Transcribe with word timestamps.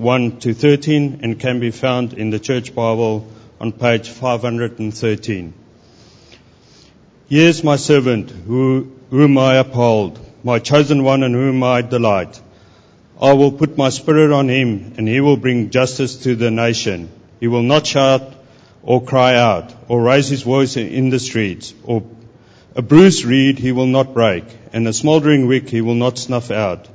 1 0.00 0.38
to 0.40 0.54
13 0.54 1.20
and 1.22 1.38
can 1.38 1.60
be 1.60 1.70
found 1.70 2.14
in 2.14 2.30
the 2.30 2.38
Church 2.38 2.74
Bible 2.74 3.30
on 3.60 3.70
page 3.70 4.08
513. 4.08 5.52
Here's 7.28 7.62
my 7.62 7.76
servant 7.76 8.30
who, 8.30 8.90
whom 9.10 9.36
I 9.36 9.56
uphold, 9.56 10.18
my 10.42 10.58
chosen 10.58 11.04
one 11.04 11.22
in 11.22 11.34
whom 11.34 11.62
I 11.62 11.82
delight. 11.82 12.40
I 13.20 13.34
will 13.34 13.52
put 13.52 13.76
my 13.76 13.90
spirit 13.90 14.32
on 14.32 14.48
him 14.48 14.94
and 14.96 15.06
he 15.06 15.20
will 15.20 15.36
bring 15.36 15.68
justice 15.68 16.16
to 16.22 16.34
the 16.34 16.50
nation. 16.50 17.10
He 17.38 17.48
will 17.48 17.62
not 17.62 17.86
shout 17.86 18.22
or 18.82 19.02
cry 19.02 19.36
out 19.36 19.74
or 19.88 20.00
raise 20.00 20.28
his 20.28 20.40
voice 20.40 20.78
in 20.78 21.10
the 21.10 21.18
streets 21.18 21.74
or 21.84 22.02
a 22.74 22.80
bruised 22.80 23.26
reed 23.26 23.58
he 23.58 23.72
will 23.72 23.92
not 23.98 24.14
break 24.14 24.44
and 24.72 24.88
a 24.88 24.94
smouldering 24.94 25.46
wick 25.46 25.68
he 25.68 25.82
will 25.82 25.94
not 26.06 26.16
snuff 26.16 26.50
out. 26.50 26.88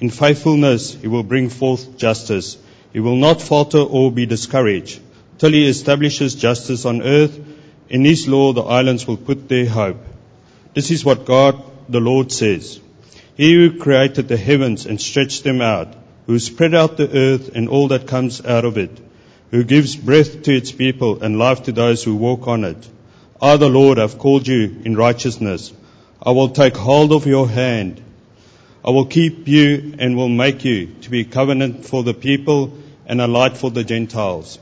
In 0.00 0.10
faithfulness 0.10 0.94
he 0.94 1.08
will 1.08 1.22
bring 1.22 1.48
forth 1.48 1.96
justice. 1.96 2.58
He 2.92 3.00
will 3.00 3.16
not 3.16 3.42
falter 3.42 3.78
or 3.78 4.12
be 4.12 4.26
discouraged 4.26 5.00
till 5.38 5.52
he 5.52 5.68
establishes 5.68 6.34
justice 6.34 6.84
on 6.84 7.02
earth. 7.02 7.38
In 7.88 8.04
his 8.04 8.26
law 8.26 8.52
the 8.52 8.62
islands 8.62 9.06
will 9.06 9.16
put 9.16 9.48
their 9.48 9.66
hope. 9.66 10.04
This 10.74 10.90
is 10.90 11.04
what 11.04 11.24
God 11.24 11.62
the 11.88 12.00
Lord 12.00 12.32
says. 12.32 12.80
He 13.36 13.54
who 13.54 13.78
created 13.78 14.28
the 14.28 14.36
heavens 14.36 14.86
and 14.86 15.00
stretched 15.00 15.44
them 15.44 15.60
out, 15.60 15.94
who 16.26 16.38
spread 16.38 16.74
out 16.74 16.96
the 16.96 17.10
earth 17.16 17.50
and 17.54 17.68
all 17.68 17.88
that 17.88 18.06
comes 18.06 18.44
out 18.44 18.64
of 18.64 18.78
it, 18.78 18.90
who 19.50 19.62
gives 19.62 19.94
breath 19.94 20.42
to 20.42 20.56
its 20.56 20.72
people 20.72 21.22
and 21.22 21.38
life 21.38 21.64
to 21.64 21.72
those 21.72 22.02
who 22.02 22.16
walk 22.16 22.48
on 22.48 22.64
it. 22.64 22.88
I, 23.40 23.56
the 23.58 23.68
Lord, 23.68 23.98
have 23.98 24.18
called 24.18 24.46
you 24.46 24.80
in 24.84 24.96
righteousness. 24.96 25.72
I 26.22 26.30
will 26.30 26.48
take 26.48 26.76
hold 26.76 27.12
of 27.12 27.26
your 27.26 27.48
hand. 27.48 28.02
I 28.86 28.90
will 28.90 29.06
keep 29.06 29.48
you 29.48 29.94
and 29.98 30.16
will 30.16 30.28
make 30.28 30.64
you 30.64 30.86
to 31.02 31.10
be 31.10 31.20
a 31.22 31.24
covenant 31.24 31.86
for 31.86 32.04
the 32.04 32.14
people 32.14 32.78
and 33.06 33.20
a 33.20 33.26
light 33.26 33.56
for 33.56 33.70
the 33.70 33.82
Gentiles. 33.82 34.60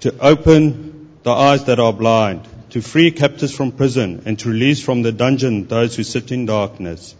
To 0.00 0.14
open 0.20 1.08
the 1.22 1.32
eyes 1.32 1.64
that 1.64 1.80
are 1.80 1.92
blind, 1.92 2.46
to 2.70 2.82
free 2.82 3.12
captives 3.12 3.54
from 3.54 3.72
prison 3.72 4.24
and 4.26 4.38
to 4.40 4.50
release 4.50 4.82
from 4.82 5.00
the 5.00 5.12
dungeon 5.12 5.68
those 5.68 5.96
who 5.96 6.02
sit 6.02 6.32
in 6.32 6.44
darkness. 6.44 7.14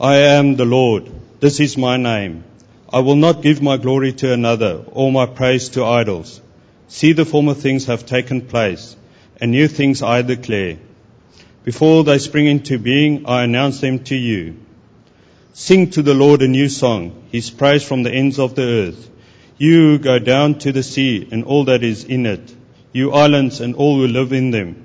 I 0.00 0.16
am 0.16 0.56
the 0.56 0.64
Lord. 0.64 1.10
This 1.40 1.60
is 1.60 1.76
my 1.76 1.98
name. 1.98 2.44
I 2.90 3.00
will 3.00 3.16
not 3.16 3.42
give 3.42 3.60
my 3.60 3.76
glory 3.76 4.14
to 4.14 4.32
another 4.32 4.82
or 4.92 5.12
my 5.12 5.26
praise 5.26 5.68
to 5.70 5.84
idols. 5.84 6.40
See 6.88 7.12
the 7.12 7.26
former 7.26 7.54
things 7.54 7.86
have 7.86 8.06
taken 8.06 8.40
place 8.40 8.96
and 9.40 9.50
new 9.50 9.68
things 9.68 10.02
I 10.02 10.22
declare. 10.22 10.78
Before 11.64 12.02
they 12.02 12.18
spring 12.18 12.46
into 12.46 12.78
being, 12.78 13.26
I 13.26 13.44
announce 13.44 13.80
them 13.80 14.00
to 14.04 14.16
you. 14.16 14.56
Sing 15.52 15.90
to 15.90 16.02
the 16.02 16.14
Lord 16.14 16.42
a 16.42 16.48
new 16.48 16.68
song, 16.68 17.28
his 17.30 17.50
praise 17.50 17.84
from 17.84 18.02
the 18.02 18.10
ends 18.10 18.40
of 18.40 18.56
the 18.56 18.62
earth. 18.62 19.10
You 19.58 19.98
go 19.98 20.18
down 20.18 20.58
to 20.60 20.72
the 20.72 20.82
sea 20.82 21.28
and 21.30 21.44
all 21.44 21.64
that 21.66 21.84
is 21.84 22.02
in 22.02 22.26
it, 22.26 22.52
you 22.92 23.12
islands 23.12 23.60
and 23.60 23.76
all 23.76 23.96
who 23.96 24.08
live 24.08 24.32
in 24.32 24.50
them. 24.50 24.82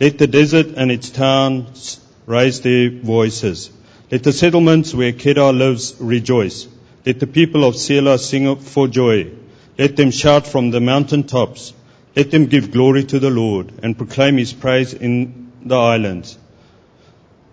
Let 0.00 0.18
the 0.18 0.26
desert 0.26 0.68
and 0.76 0.90
its 0.90 1.10
towns 1.10 2.00
raise 2.26 2.60
their 2.60 2.90
voices. 2.90 3.70
Let 4.10 4.24
the 4.24 4.32
settlements 4.32 4.92
where 4.92 5.12
Kedar 5.12 5.52
lives 5.52 5.94
rejoice. 6.00 6.66
Let 7.06 7.20
the 7.20 7.28
people 7.28 7.64
of 7.64 7.74
Sela 7.74 8.18
sing 8.18 8.48
up 8.48 8.62
for 8.62 8.88
joy. 8.88 9.30
Let 9.78 9.94
them 9.94 10.10
shout 10.10 10.46
from 10.46 10.70
the 10.70 10.80
mountain 10.80 11.24
tops. 11.24 11.72
Let 12.16 12.32
them 12.32 12.46
give 12.46 12.72
glory 12.72 13.04
to 13.04 13.20
the 13.20 13.30
Lord 13.30 13.72
and 13.82 13.96
proclaim 13.96 14.38
his 14.38 14.52
praise 14.52 14.92
in 14.92 15.49
the 15.62 15.76
islands. 15.76 16.38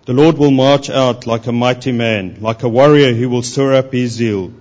The 0.06 0.14
Lord 0.14 0.38
will 0.38 0.52
march 0.52 0.90
out 0.90 1.28
like 1.28 1.48
a 1.48 1.52
mighty 1.52 1.92
man, 1.92 2.38
like 2.40 2.64
a 2.64 2.70
warrior 2.70 3.14
who 3.14 3.30
will 3.30 3.44
stir 3.44 3.74
up 3.74 3.92
his 3.92 4.12
zeal. 4.14 4.54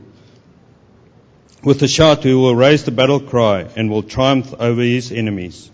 With 1.62 1.82
a 1.82 1.88
shout 1.88 2.24
he 2.24 2.34
will 2.34 2.56
raise 2.56 2.84
the 2.84 2.90
battle 2.90 3.20
cry 3.20 3.66
and 3.76 3.90
will 3.90 4.02
triumph 4.02 4.52
over 4.58 4.82
his 4.82 5.12
enemies. 5.12 5.70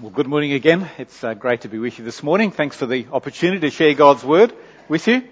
Well, 0.00 0.10
good 0.10 0.26
morning 0.26 0.52
again. 0.52 0.88
It's 0.98 1.22
uh, 1.22 1.34
great 1.34 1.60
to 1.60 1.68
be 1.68 1.78
with 1.78 1.98
you 1.98 2.04
this 2.04 2.22
morning. 2.22 2.50
Thanks 2.50 2.76
for 2.76 2.86
the 2.86 3.06
opportunity 3.12 3.60
to 3.60 3.70
share 3.70 3.94
God's 3.94 4.24
Word 4.24 4.52
with 4.88 5.06
you. 5.06 5.22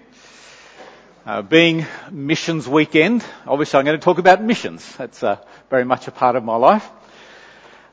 Uh, 1.25 1.41
being 1.41 1.85
missions 2.11 2.67
weekend, 2.67 3.25
obviously 3.45 3.79
I'm 3.79 3.85
going 3.85 3.99
to 3.99 4.03
talk 4.03 4.19
about 4.19 4.43
missions. 4.43 4.95
That's 4.95 5.23
uh, 5.23 5.37
very 5.69 5.85
much 5.85 6.07
a 6.07 6.11
part 6.11 6.35
of 6.35 6.43
my 6.43 6.55
life. 6.55 6.87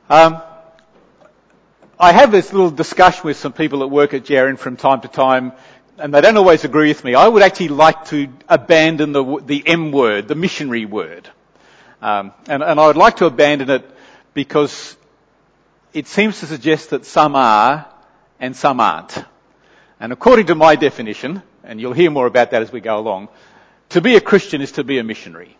Um, 0.08 0.42
I 1.98 2.12
have 2.12 2.30
this 2.30 2.52
little 2.52 2.70
discussion 2.70 3.22
with 3.24 3.38
some 3.38 3.54
people 3.54 3.78
that 3.78 3.86
work 3.86 4.12
at 4.12 4.24
Jaron 4.24 4.58
from 4.58 4.76
time 4.76 5.00
to 5.00 5.08
time, 5.08 5.52
and 5.96 6.12
they 6.12 6.20
don't 6.20 6.36
always 6.36 6.62
agree 6.62 6.88
with 6.88 7.02
me. 7.02 7.14
I 7.14 7.26
would 7.26 7.42
actually 7.42 7.68
like 7.68 8.04
to 8.06 8.28
abandon 8.50 9.12
the, 9.12 9.40
the 9.42 9.66
M 9.66 9.92
word, 9.92 10.28
the 10.28 10.34
missionary 10.34 10.84
word. 10.84 11.30
Um, 12.02 12.32
and, 12.48 12.62
and 12.62 12.78
I 12.78 12.86
would 12.88 12.98
like 12.98 13.16
to 13.16 13.26
abandon 13.26 13.70
it 13.70 13.90
because 14.34 14.94
it 15.94 16.06
seems 16.06 16.40
to 16.40 16.46
suggest 16.46 16.90
that 16.90 17.06
some 17.06 17.34
are 17.34 17.86
and 18.38 18.54
some 18.54 18.78
aren't. 18.78 19.24
And 19.98 20.12
according 20.12 20.48
to 20.48 20.54
my 20.54 20.76
definition, 20.76 21.42
and 21.64 21.80
you'll 21.80 21.94
hear 21.94 22.10
more 22.10 22.26
about 22.26 22.50
that 22.50 22.60
as 22.60 22.70
we 22.70 22.82
go 22.82 22.98
along, 22.98 23.30
to 23.90 24.02
be 24.02 24.16
a 24.16 24.20
Christian 24.20 24.60
is 24.60 24.72
to 24.72 24.84
be 24.84 24.98
a 24.98 25.04
missionary. 25.04 25.56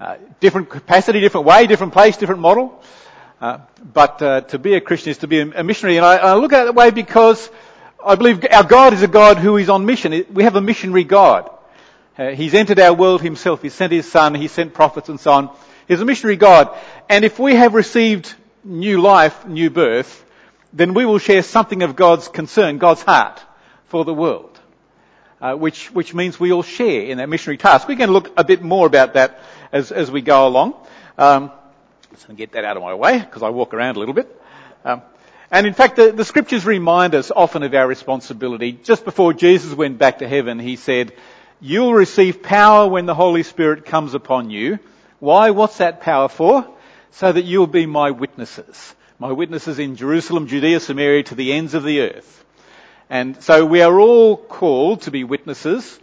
Uh, 0.00 0.16
different 0.40 0.70
capacity, 0.70 1.20
different 1.20 1.46
way, 1.46 1.66
different 1.66 1.92
place, 1.92 2.16
different 2.16 2.40
model. 2.40 2.82
Uh, 3.42 3.58
but 3.92 4.22
uh, 4.22 4.40
to 4.42 4.56
be 4.56 4.74
a 4.74 4.80
Christian 4.80 5.10
is 5.10 5.18
to 5.18 5.26
be 5.26 5.40
a, 5.40 5.64
missionary. 5.64 5.96
And 5.96 6.06
I, 6.06 6.16
I, 6.18 6.34
look 6.34 6.52
at 6.52 6.62
it 6.62 6.64
that 6.66 6.74
way 6.76 6.92
because 6.92 7.50
I 8.06 8.14
believe 8.14 8.46
our 8.48 8.62
God 8.62 8.92
is 8.92 9.02
a 9.02 9.08
God 9.08 9.36
who 9.36 9.56
is 9.56 9.68
on 9.68 9.84
mission. 9.84 10.26
We 10.32 10.44
have 10.44 10.54
a 10.54 10.60
missionary 10.60 11.02
God. 11.02 11.50
Uh, 12.16 12.28
he's 12.28 12.54
entered 12.54 12.78
our 12.78 12.94
world 12.94 13.20
himself. 13.20 13.60
He 13.60 13.68
sent 13.68 13.90
his 13.90 14.08
son. 14.08 14.36
He 14.36 14.46
sent 14.46 14.74
prophets 14.74 15.08
and 15.08 15.18
so 15.18 15.32
on. 15.32 15.50
He's 15.88 16.00
a 16.00 16.04
missionary 16.04 16.36
God. 16.36 16.70
And 17.08 17.24
if 17.24 17.40
we 17.40 17.56
have 17.56 17.74
received 17.74 18.32
new 18.62 19.00
life, 19.00 19.44
new 19.44 19.70
birth, 19.70 20.24
then 20.72 20.94
we 20.94 21.04
will 21.04 21.18
share 21.18 21.42
something 21.42 21.82
of 21.82 21.96
God's 21.96 22.28
concern, 22.28 22.78
God's 22.78 23.02
heart 23.02 23.42
for 23.86 24.04
the 24.04 24.14
world. 24.14 24.56
Uh, 25.40 25.56
which, 25.56 25.90
which 25.90 26.14
means 26.14 26.38
we 26.38 26.52
all 26.52 26.62
share 26.62 27.06
in 27.06 27.18
that 27.18 27.28
missionary 27.28 27.58
task. 27.58 27.88
We're 27.88 27.96
going 27.96 28.06
to 28.06 28.14
look 28.14 28.32
a 28.36 28.44
bit 28.44 28.62
more 28.62 28.86
about 28.86 29.14
that 29.14 29.40
as, 29.72 29.90
as 29.90 30.12
we 30.12 30.20
go 30.20 30.46
along. 30.46 30.74
Um, 31.18 31.50
to 32.20 32.32
get 32.34 32.52
that 32.52 32.64
out 32.64 32.76
of 32.76 32.82
my 32.82 32.94
way 32.94 33.18
because 33.18 33.42
I 33.42 33.50
walk 33.50 33.74
around 33.74 33.96
a 33.96 33.98
little 33.98 34.14
bit. 34.14 34.40
Um, 34.84 35.02
and 35.50 35.66
in 35.66 35.74
fact, 35.74 35.96
the, 35.96 36.12
the, 36.12 36.24
scriptures 36.24 36.64
remind 36.64 37.14
us 37.14 37.30
often 37.30 37.62
of 37.62 37.74
our 37.74 37.86
responsibility. 37.86 38.72
Just 38.72 39.04
before 39.04 39.34
Jesus 39.34 39.74
went 39.74 39.98
back 39.98 40.18
to 40.18 40.28
heaven, 40.28 40.58
he 40.58 40.76
said, 40.76 41.12
you'll 41.60 41.94
receive 41.94 42.42
power 42.42 42.88
when 42.88 43.06
the 43.06 43.14
Holy 43.14 43.42
Spirit 43.42 43.84
comes 43.84 44.14
upon 44.14 44.50
you. 44.50 44.78
Why? 45.20 45.50
What's 45.50 45.78
that 45.78 46.00
power 46.00 46.28
for? 46.28 46.66
So 47.12 47.30
that 47.30 47.44
you'll 47.44 47.66
be 47.66 47.86
my 47.86 48.10
witnesses. 48.10 48.94
My 49.18 49.30
witnesses 49.30 49.78
in 49.78 49.96
Jerusalem, 49.96 50.48
Judea, 50.48 50.80
Samaria, 50.80 51.24
to 51.24 51.34
the 51.34 51.52
ends 51.52 51.74
of 51.74 51.84
the 51.84 52.00
earth. 52.00 52.44
And 53.10 53.40
so 53.42 53.66
we 53.66 53.82
are 53.82 54.00
all 54.00 54.36
called 54.36 55.02
to 55.02 55.10
be 55.10 55.22
witnesses. 55.22 56.00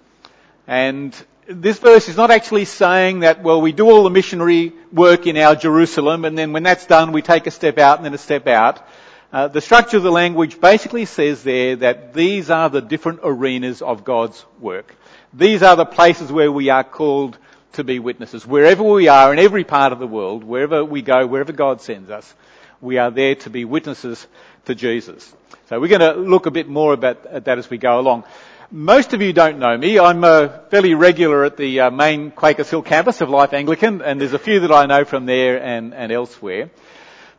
And 0.67 1.15
this 1.49 1.79
verse 1.79 2.07
is 2.07 2.15
not 2.15 2.29
actually 2.29 2.65
saying 2.65 3.21
that, 3.21 3.41
well, 3.41 3.59
we 3.59 3.71
do 3.71 3.89
all 3.89 4.03
the 4.03 4.11
missionary 4.11 4.71
work 4.93 5.25
in 5.25 5.35
our 5.35 5.55
Jerusalem 5.55 6.23
and 6.23 6.37
then 6.37 6.53
when 6.53 6.61
that's 6.61 6.85
done 6.85 7.11
we 7.11 7.23
take 7.23 7.47
a 7.47 7.51
step 7.51 7.79
out 7.79 7.97
and 7.97 8.05
then 8.05 8.13
a 8.13 8.19
step 8.19 8.45
out. 8.45 8.87
Uh, 9.33 9.47
the 9.47 9.61
structure 9.61 9.97
of 9.97 10.03
the 10.03 10.11
language 10.11 10.61
basically 10.61 11.05
says 11.05 11.43
there 11.43 11.75
that 11.77 12.13
these 12.13 12.51
are 12.51 12.69
the 12.69 12.81
different 12.81 13.21
arenas 13.23 13.81
of 13.81 14.03
God's 14.03 14.45
work. 14.59 14.95
These 15.33 15.63
are 15.63 15.75
the 15.75 15.85
places 15.85 16.31
where 16.31 16.51
we 16.51 16.69
are 16.69 16.83
called 16.83 17.37
to 17.73 17.83
be 17.83 17.97
witnesses. 17.97 18.45
Wherever 18.45 18.83
we 18.83 19.07
are 19.07 19.33
in 19.33 19.39
every 19.39 19.63
part 19.63 19.91
of 19.91 19.97
the 19.97 20.07
world, 20.07 20.43
wherever 20.43 20.85
we 20.85 21.01
go, 21.01 21.25
wherever 21.25 21.51
God 21.51 21.81
sends 21.81 22.11
us, 22.11 22.31
we 22.79 22.99
are 22.99 23.09
there 23.09 23.35
to 23.35 23.49
be 23.49 23.65
witnesses 23.65 24.25
to 24.65 24.75
Jesus. 24.75 25.33
So 25.67 25.79
we're 25.79 25.87
going 25.87 26.01
to 26.01 26.13
look 26.13 26.45
a 26.45 26.51
bit 26.51 26.67
more 26.67 26.93
about 26.93 27.45
that 27.45 27.57
as 27.57 27.69
we 27.69 27.77
go 27.77 27.99
along. 27.99 28.23
Most 28.71 29.13
of 29.13 29.21
you 29.23 29.33
don't 29.33 29.57
know 29.57 29.75
me. 29.75 29.97
I'm 29.97 30.23
uh, 30.23 30.49
fairly 30.69 30.93
regular 30.93 31.43
at 31.43 31.57
the 31.57 31.79
uh, 31.79 31.89
main 31.89 32.29
Quakers 32.29 32.69
Hill 32.69 32.83
campus 32.83 33.19
of 33.19 33.27
Life 33.27 33.51
Anglican, 33.51 34.03
and 34.03 34.21
there's 34.21 34.33
a 34.33 34.37
few 34.37 34.59
that 34.59 34.71
I 34.71 34.85
know 34.85 35.05
from 35.05 35.25
there 35.25 35.59
and, 35.59 35.91
and 35.91 36.11
elsewhere. 36.11 36.69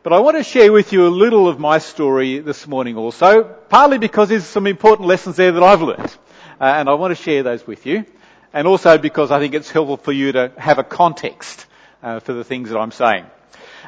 But 0.03 0.13
I 0.13 0.19
want 0.19 0.39
to 0.39 0.43
share 0.43 0.73
with 0.73 0.93
you 0.93 1.07
a 1.07 1.09
little 1.09 1.47
of 1.47 1.61
my 1.61 1.79
story 1.79 2.41
this 2.41 2.67
morning 2.67 2.97
also, 2.97 3.45
partly 3.45 3.99
because 3.99 4.29
there's 4.29 4.45
some 4.45 4.67
important 4.67 5.07
lessons 5.07 5.37
there 5.37 5.53
that 5.53 5.63
I've 5.63 5.83
learned. 5.83 6.17
Uh, 6.61 6.65
and 6.65 6.89
I 6.89 6.95
want 6.95 7.17
to 7.17 7.23
share 7.23 7.45
those 7.45 7.65
with 7.65 7.87
you. 7.87 8.05
And 8.53 8.67
also 8.67 8.99
because 8.99 9.31
I 9.31 9.39
think 9.39 9.55
it's 9.55 9.71
helpful 9.71 9.99
for 9.99 10.11
you 10.11 10.33
to 10.33 10.51
have 10.59 10.81
a 10.81 10.85
context 10.85 11.65
uh, 12.03 12.19
for 12.19 12.33
the 12.33 12.43
things 12.43 12.71
that 12.71 12.79
I'm 12.81 12.91
saying. 12.91 13.25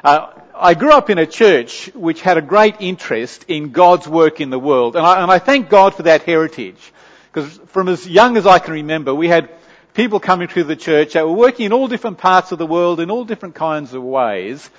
Uh, 0.01 0.31
I 0.55 0.75
grew 0.75 0.93
up 0.93 1.09
in 1.09 1.17
a 1.17 1.25
church 1.25 1.91
which 1.93 2.21
had 2.21 2.37
a 2.37 2.41
great 2.41 2.77
interest 2.79 3.43
in 3.49 3.71
God's 3.73 4.07
work 4.07 4.39
in 4.39 4.49
the 4.49 4.59
world, 4.59 4.95
and 4.95 5.05
I, 5.05 5.21
and 5.21 5.29
I 5.29 5.39
thank 5.39 5.67
God 5.67 5.93
for 5.93 6.03
that 6.03 6.21
heritage. 6.21 6.92
Because 7.33 7.57
from 7.67 7.89
as 7.89 8.07
young 8.07 8.37
as 8.37 8.45
I 8.45 8.59
can 8.59 8.75
remember, 8.75 9.13
we 9.13 9.27
had 9.27 9.49
people 9.95 10.19
coming 10.19 10.47
through 10.47 10.65
the 10.65 10.75
church 10.75 11.13
that 11.13 11.25
were 11.25 11.33
working 11.33 11.65
in 11.65 11.73
all 11.73 11.87
different 11.87 12.19
parts 12.19 12.51
of 12.51 12.59
the 12.59 12.67
world 12.67 12.99
in 12.99 13.09
all 13.09 13.25
different 13.25 13.55
kinds 13.55 13.93
of 13.95 14.03
ways. 14.03 14.69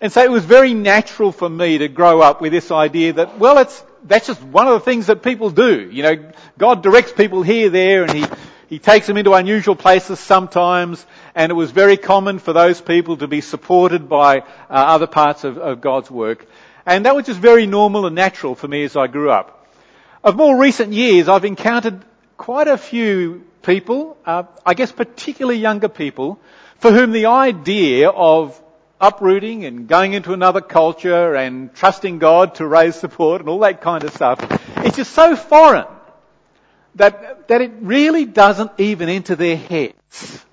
And 0.00 0.12
so 0.12 0.22
it 0.22 0.30
was 0.30 0.44
very 0.44 0.72
natural 0.72 1.32
for 1.32 1.48
me 1.48 1.78
to 1.78 1.88
grow 1.88 2.20
up 2.20 2.40
with 2.40 2.52
this 2.52 2.70
idea 2.70 3.14
that, 3.14 3.38
well, 3.38 3.58
it's, 3.58 3.82
that's 4.04 4.28
just 4.28 4.40
one 4.40 4.68
of 4.68 4.74
the 4.74 4.80
things 4.80 5.06
that 5.06 5.22
people 5.22 5.50
do. 5.50 5.90
You 5.90 6.02
know, 6.04 6.30
God 6.56 6.82
directs 6.82 7.12
people 7.12 7.42
here, 7.42 7.70
there, 7.70 8.04
and 8.04 8.12
He 8.12 8.24
He 8.68 8.78
takes 8.78 9.06
them 9.06 9.16
into 9.16 9.32
unusual 9.32 9.76
places 9.76 10.18
sometimes, 10.18 11.04
and 11.34 11.50
it 11.50 11.54
was 11.54 11.70
very 11.70 11.96
common 11.96 12.38
for 12.38 12.52
those 12.52 12.80
people 12.80 13.16
to 13.18 13.28
be 13.28 13.40
supported 13.40 14.08
by 14.08 14.38
uh, 14.38 14.44
other 14.68 15.06
parts 15.06 15.44
of, 15.44 15.56
of 15.58 15.80
God's 15.80 16.10
work. 16.10 16.46
And 16.84 17.06
that 17.06 17.14
was 17.14 17.26
just 17.26 17.38
very 17.40 17.66
normal 17.66 18.06
and 18.06 18.14
natural 18.16 18.54
for 18.54 18.68
me 18.68 18.84
as 18.84 18.96
I 18.96 19.06
grew 19.06 19.30
up. 19.30 19.55
Of 20.26 20.34
more 20.34 20.58
recent 20.58 20.92
years, 20.92 21.28
I've 21.28 21.44
encountered 21.44 22.04
quite 22.36 22.66
a 22.66 22.76
few 22.76 23.44
people, 23.62 24.16
uh, 24.26 24.42
I 24.66 24.74
guess 24.74 24.90
particularly 24.90 25.60
younger 25.60 25.88
people, 25.88 26.40
for 26.78 26.90
whom 26.90 27.12
the 27.12 27.26
idea 27.26 28.08
of 28.08 28.60
uprooting 29.00 29.64
and 29.64 29.86
going 29.86 30.14
into 30.14 30.32
another 30.32 30.60
culture 30.60 31.36
and 31.36 31.72
trusting 31.76 32.18
God 32.18 32.56
to 32.56 32.66
raise 32.66 32.96
support 32.96 33.40
and 33.40 33.48
all 33.48 33.60
that 33.60 33.80
kind 33.80 34.02
of 34.02 34.12
stuff, 34.12 34.40
it's 34.78 34.96
just 34.96 35.12
so 35.12 35.36
foreign 35.36 35.86
that, 36.96 37.46
that 37.46 37.60
it 37.60 37.70
really 37.80 38.24
doesn't 38.24 38.72
even 38.78 39.08
enter 39.08 39.36
their 39.36 39.56
heads. 39.56 40.44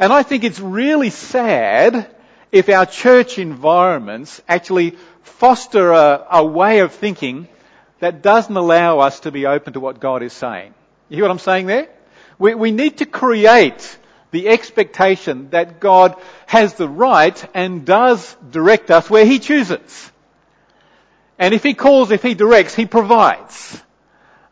And 0.00 0.12
I 0.12 0.24
think 0.24 0.42
it's 0.42 0.58
really 0.58 1.10
sad 1.10 2.12
if 2.50 2.68
our 2.68 2.86
church 2.86 3.38
environments 3.38 4.42
actually 4.48 4.96
foster 5.22 5.92
a, 5.92 6.26
a 6.32 6.44
way 6.44 6.80
of 6.80 6.90
thinking 6.90 7.46
that 8.02 8.20
doesn't 8.20 8.56
allow 8.56 8.98
us 8.98 9.20
to 9.20 9.30
be 9.30 9.46
open 9.46 9.74
to 9.74 9.80
what 9.80 10.00
God 10.00 10.24
is 10.24 10.32
saying. 10.32 10.74
You 11.08 11.18
hear 11.18 11.24
what 11.24 11.30
I'm 11.30 11.38
saying 11.38 11.66
there? 11.66 11.88
We, 12.36 12.52
we 12.56 12.72
need 12.72 12.98
to 12.98 13.06
create 13.06 13.96
the 14.32 14.48
expectation 14.48 15.50
that 15.50 15.78
God 15.78 16.16
has 16.46 16.74
the 16.74 16.88
right 16.88 17.50
and 17.54 17.86
does 17.86 18.36
direct 18.50 18.90
us 18.90 19.08
where 19.08 19.24
He 19.24 19.38
chooses. 19.38 20.10
And 21.38 21.54
if 21.54 21.62
He 21.62 21.74
calls, 21.74 22.10
if 22.10 22.24
He 22.24 22.34
directs, 22.34 22.74
He 22.74 22.86
provides. 22.86 23.80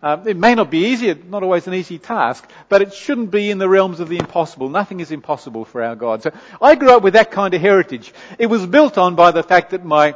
Uh, 0.00 0.18
it 0.26 0.36
may 0.36 0.54
not 0.54 0.70
be 0.70 0.86
easy, 0.86 1.12
not 1.12 1.42
always 1.42 1.66
an 1.66 1.74
easy 1.74 1.98
task, 1.98 2.48
but 2.68 2.82
it 2.82 2.94
shouldn't 2.94 3.32
be 3.32 3.50
in 3.50 3.58
the 3.58 3.68
realms 3.68 3.98
of 3.98 4.08
the 4.08 4.18
impossible. 4.18 4.68
Nothing 4.68 5.00
is 5.00 5.10
impossible 5.10 5.64
for 5.64 5.82
our 5.82 5.96
God. 5.96 6.22
So 6.22 6.30
I 6.62 6.76
grew 6.76 6.92
up 6.92 7.02
with 7.02 7.14
that 7.14 7.32
kind 7.32 7.52
of 7.52 7.60
heritage. 7.60 8.14
It 8.38 8.46
was 8.46 8.64
built 8.64 8.96
on 8.96 9.16
by 9.16 9.32
the 9.32 9.42
fact 9.42 9.70
that 9.70 9.84
my, 9.84 10.14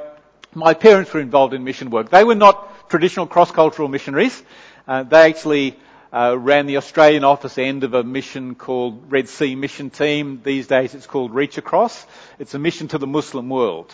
my 0.54 0.74
parents 0.74 1.12
were 1.12 1.18
involved 1.18 1.52
in 1.52 1.64
mission 1.64 1.90
work. 1.90 2.10
They 2.10 2.22
were 2.22 2.36
not 2.36 2.70
traditional 2.94 3.26
cross-cultural 3.26 3.88
missionaries. 3.88 4.40
Uh, 4.86 5.02
they 5.02 5.22
actually 5.28 5.76
uh, 6.12 6.38
ran 6.38 6.66
the 6.66 6.76
Australian 6.76 7.24
office 7.24 7.58
end 7.58 7.82
of 7.82 7.92
a 7.92 8.04
mission 8.04 8.54
called 8.54 9.10
Red 9.10 9.28
Sea 9.28 9.56
Mission 9.56 9.90
Team. 9.90 10.40
These 10.44 10.68
days 10.68 10.94
it's 10.94 11.08
called 11.08 11.34
Reach 11.34 11.58
Across. 11.58 12.06
It's 12.38 12.54
a 12.54 12.58
mission 12.60 12.86
to 12.86 12.98
the 12.98 13.08
Muslim 13.08 13.48
world. 13.48 13.92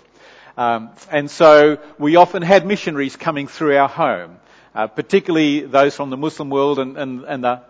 Um, 0.59 0.91
and 1.11 1.31
so 1.31 1.79
we 1.99 2.17
often 2.17 2.43
had 2.43 2.67
missionaries 2.67 3.17
coming 3.17 3.47
through 3.47 3.75
our 3.79 3.89
home 3.89 4.37
uh, 4.75 4.87
particularly 4.87 5.61
those 5.61 5.95
from 5.97 6.11
the 6.11 6.17
Muslim 6.17 6.51
world 6.51 6.79
and, 6.79 6.97
and, 6.97 7.25
and 7.25 7.45
the, 7.45 7.63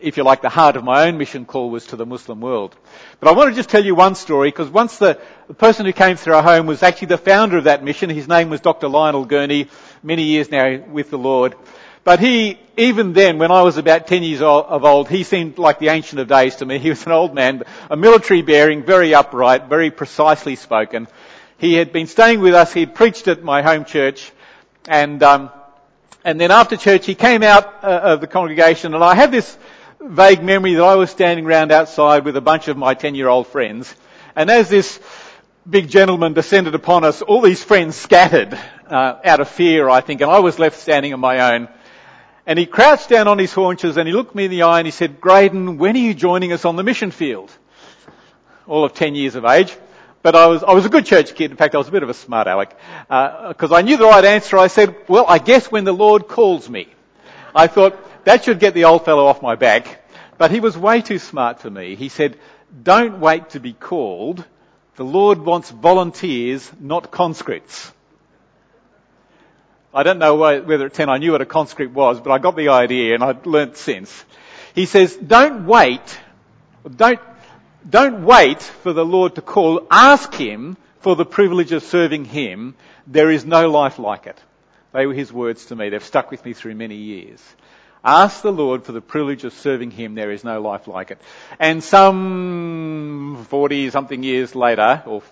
if 0.00 0.16
you 0.16 0.22
like, 0.22 0.42
the 0.42 0.48
heart 0.48 0.76
of 0.76 0.84
my 0.84 1.06
own 1.06 1.18
mission 1.18 1.44
call 1.44 1.70
was 1.70 1.86
to 1.86 1.96
the 1.96 2.06
Muslim 2.06 2.40
world. 2.40 2.76
But 3.20 3.28
I 3.28 3.32
want 3.32 3.50
to 3.50 3.56
just 3.56 3.68
tell 3.68 3.84
you 3.84 3.94
one 3.94 4.14
story, 4.14 4.50
because 4.50 4.68
once 4.68 4.98
the, 4.98 5.20
the, 5.46 5.54
person 5.54 5.86
who 5.86 5.92
came 5.92 6.16
through 6.16 6.34
our 6.34 6.42
home 6.42 6.66
was 6.66 6.82
actually 6.82 7.08
the 7.08 7.18
founder 7.18 7.58
of 7.58 7.64
that 7.64 7.82
mission. 7.82 8.10
His 8.10 8.28
name 8.28 8.50
was 8.50 8.60
Dr. 8.60 8.88
Lionel 8.88 9.24
Gurney, 9.24 9.68
many 10.02 10.24
years 10.24 10.50
now 10.50 10.78
with 10.90 11.10
the 11.10 11.18
Lord. 11.18 11.54
But 12.04 12.20
he, 12.20 12.58
even 12.76 13.12
then, 13.12 13.38
when 13.38 13.50
I 13.50 13.62
was 13.62 13.76
about 13.76 14.06
10 14.06 14.22
years 14.22 14.40
of 14.40 14.84
old, 14.84 15.08
he 15.08 15.24
seemed 15.24 15.58
like 15.58 15.78
the 15.78 15.88
ancient 15.88 16.20
of 16.20 16.28
days 16.28 16.56
to 16.56 16.66
me. 16.66 16.78
He 16.88 16.88
was 16.88 17.04
an 17.04 17.12
old 17.12 17.34
man, 17.34 17.64
a 17.90 17.96
military 17.96 18.42
bearing, 18.42 18.82
very 18.82 19.14
upright, 19.14 19.68
very 19.68 19.90
precisely 19.90 20.56
spoken. 20.56 21.08
He 21.58 21.74
had 21.74 21.92
been 21.92 22.06
staying 22.06 22.40
with 22.40 22.54
us, 22.54 22.72
he 22.72 22.80
had 22.80 22.94
preached 22.94 23.28
at 23.28 23.42
my 23.42 23.62
home 23.62 23.84
church, 23.84 24.32
and 24.86 25.22
um, 25.22 25.50
and 26.28 26.38
then 26.38 26.50
after 26.50 26.76
church, 26.76 27.06
he 27.06 27.14
came 27.14 27.42
out 27.42 27.82
uh, 27.82 27.86
of 28.12 28.20
the 28.20 28.26
congregation, 28.26 28.92
and 28.92 29.02
I 29.02 29.14
have 29.14 29.30
this 29.30 29.56
vague 29.98 30.42
memory 30.42 30.74
that 30.74 30.84
I 30.84 30.96
was 30.96 31.08
standing 31.08 31.46
around 31.46 31.72
outside 31.72 32.26
with 32.26 32.36
a 32.36 32.42
bunch 32.42 32.68
of 32.68 32.76
my 32.76 32.92
10 32.92 33.14
year 33.14 33.28
old 33.28 33.46
friends. 33.46 33.94
And 34.36 34.50
as 34.50 34.68
this 34.68 35.00
big 35.68 35.88
gentleman 35.88 36.34
descended 36.34 36.74
upon 36.74 37.02
us, 37.02 37.22
all 37.22 37.40
these 37.40 37.64
friends 37.64 37.96
scattered 37.96 38.52
uh, 38.88 39.14
out 39.24 39.40
of 39.40 39.48
fear, 39.48 39.88
I 39.88 40.02
think, 40.02 40.20
and 40.20 40.30
I 40.30 40.40
was 40.40 40.58
left 40.58 40.78
standing 40.78 41.14
on 41.14 41.20
my 41.20 41.54
own. 41.54 41.66
And 42.46 42.58
he 42.58 42.66
crouched 42.66 43.08
down 43.08 43.26
on 43.26 43.38
his 43.38 43.54
haunches 43.54 43.96
and 43.96 44.06
he 44.06 44.12
looked 44.12 44.34
me 44.34 44.44
in 44.44 44.50
the 44.50 44.64
eye 44.64 44.80
and 44.80 44.86
he 44.86 44.92
said, 44.92 45.22
Graydon, 45.22 45.78
when 45.78 45.96
are 45.96 45.98
you 45.98 46.12
joining 46.12 46.52
us 46.52 46.66
on 46.66 46.76
the 46.76 46.82
mission 46.82 47.10
field? 47.10 47.50
All 48.66 48.84
of 48.84 48.92
10 48.92 49.14
years 49.14 49.34
of 49.34 49.46
age. 49.46 49.74
But 50.22 50.34
I 50.34 50.46
was, 50.46 50.64
I 50.64 50.72
was 50.72 50.84
a 50.84 50.88
good 50.88 51.06
church 51.06 51.34
kid. 51.34 51.50
In 51.50 51.56
fact, 51.56 51.74
I 51.74 51.78
was 51.78 51.88
a 51.88 51.92
bit 51.92 52.02
of 52.02 52.08
a 52.08 52.14
smart 52.14 52.48
aleck. 52.48 52.76
Because 53.08 53.72
uh, 53.72 53.76
I 53.76 53.82
knew 53.82 53.96
the 53.96 54.04
right 54.04 54.24
answer. 54.24 54.58
I 54.58 54.66
said, 54.66 54.96
well, 55.08 55.24
I 55.28 55.38
guess 55.38 55.70
when 55.70 55.84
the 55.84 55.92
Lord 55.92 56.28
calls 56.28 56.68
me. 56.68 56.88
I 57.54 57.66
thought, 57.66 57.96
that 58.24 58.44
should 58.44 58.58
get 58.58 58.74
the 58.74 58.84
old 58.84 59.04
fellow 59.04 59.26
off 59.26 59.42
my 59.42 59.54
back. 59.54 60.04
But 60.36 60.50
he 60.50 60.60
was 60.60 60.76
way 60.76 61.02
too 61.02 61.18
smart 61.18 61.60
for 61.60 61.70
me. 61.70 61.94
He 61.94 62.08
said, 62.08 62.36
don't 62.82 63.20
wait 63.20 63.50
to 63.50 63.60
be 63.60 63.72
called. 63.72 64.44
The 64.96 65.04
Lord 65.04 65.38
wants 65.38 65.70
volunteers, 65.70 66.70
not 66.80 67.10
conscripts. 67.10 67.92
I 69.94 70.02
don't 70.02 70.18
know 70.18 70.34
whether 70.34 70.86
at 70.86 70.94
10 70.94 71.08
I 71.08 71.18
knew 71.18 71.32
what 71.32 71.40
a 71.40 71.46
conscript 71.46 71.94
was, 71.94 72.20
but 72.20 72.30
I 72.30 72.38
got 72.38 72.56
the 72.56 72.68
idea 72.68 73.14
and 73.14 73.24
I've 73.24 73.46
learnt 73.46 73.76
since. 73.76 74.24
He 74.74 74.86
says, 74.86 75.16
don't 75.16 75.66
wait, 75.66 76.20
don't 76.96 77.20
don't 77.88 78.24
wait 78.24 78.62
for 78.62 78.92
the 78.92 79.04
Lord 79.04 79.36
to 79.36 79.42
call. 79.42 79.86
Ask 79.90 80.34
Him 80.34 80.76
for 81.00 81.16
the 81.16 81.24
privilege 81.24 81.72
of 81.72 81.82
serving 81.82 82.24
Him. 82.24 82.74
There 83.06 83.30
is 83.30 83.44
no 83.44 83.70
life 83.70 83.98
like 83.98 84.26
it. 84.26 84.38
They 84.92 85.06
were 85.06 85.14
His 85.14 85.32
words 85.32 85.66
to 85.66 85.76
me. 85.76 85.88
They've 85.88 86.04
stuck 86.04 86.30
with 86.30 86.44
me 86.44 86.52
through 86.52 86.74
many 86.74 86.96
years. 86.96 87.42
Ask 88.04 88.42
the 88.42 88.52
Lord 88.52 88.84
for 88.84 88.92
the 88.92 89.00
privilege 89.00 89.44
of 89.44 89.52
serving 89.52 89.90
Him. 89.90 90.14
There 90.14 90.30
is 90.30 90.44
no 90.44 90.60
life 90.60 90.86
like 90.86 91.10
it. 91.10 91.20
And 91.58 91.82
some 91.82 93.46
40 93.48 93.90
something 93.90 94.22
years 94.22 94.54
later, 94.54 95.02
or 95.06 95.22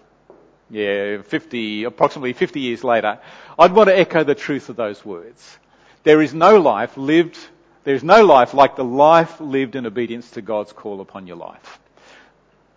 yeah, 0.71 1.23
50, 1.23 1.85
approximately 1.85 2.33
50 2.33 2.61
years 2.61 2.83
later, 2.83 3.19
I'd 3.59 3.73
want 3.73 3.89
to 3.89 3.99
echo 3.99 4.25
the 4.25 4.35
truth 4.35 4.69
of 4.69 4.77
those 4.77 5.05
words. 5.05 5.59
There 6.03 6.23
is 6.23 6.35
no 6.35 6.61
life 6.61 6.97
lived, 6.97 7.39
there 7.85 7.95
is 7.95 8.03
no 8.03 8.25
life 8.25 8.55
like 8.55 8.77
the 8.77 8.85
life 8.85 9.41
lived 9.41 9.77
in 9.77 9.87
obedience 9.87 10.31
to 10.33 10.43
God's 10.43 10.73
call 10.73 11.01
upon 11.01 11.27
your 11.27 11.37
life. 11.37 11.79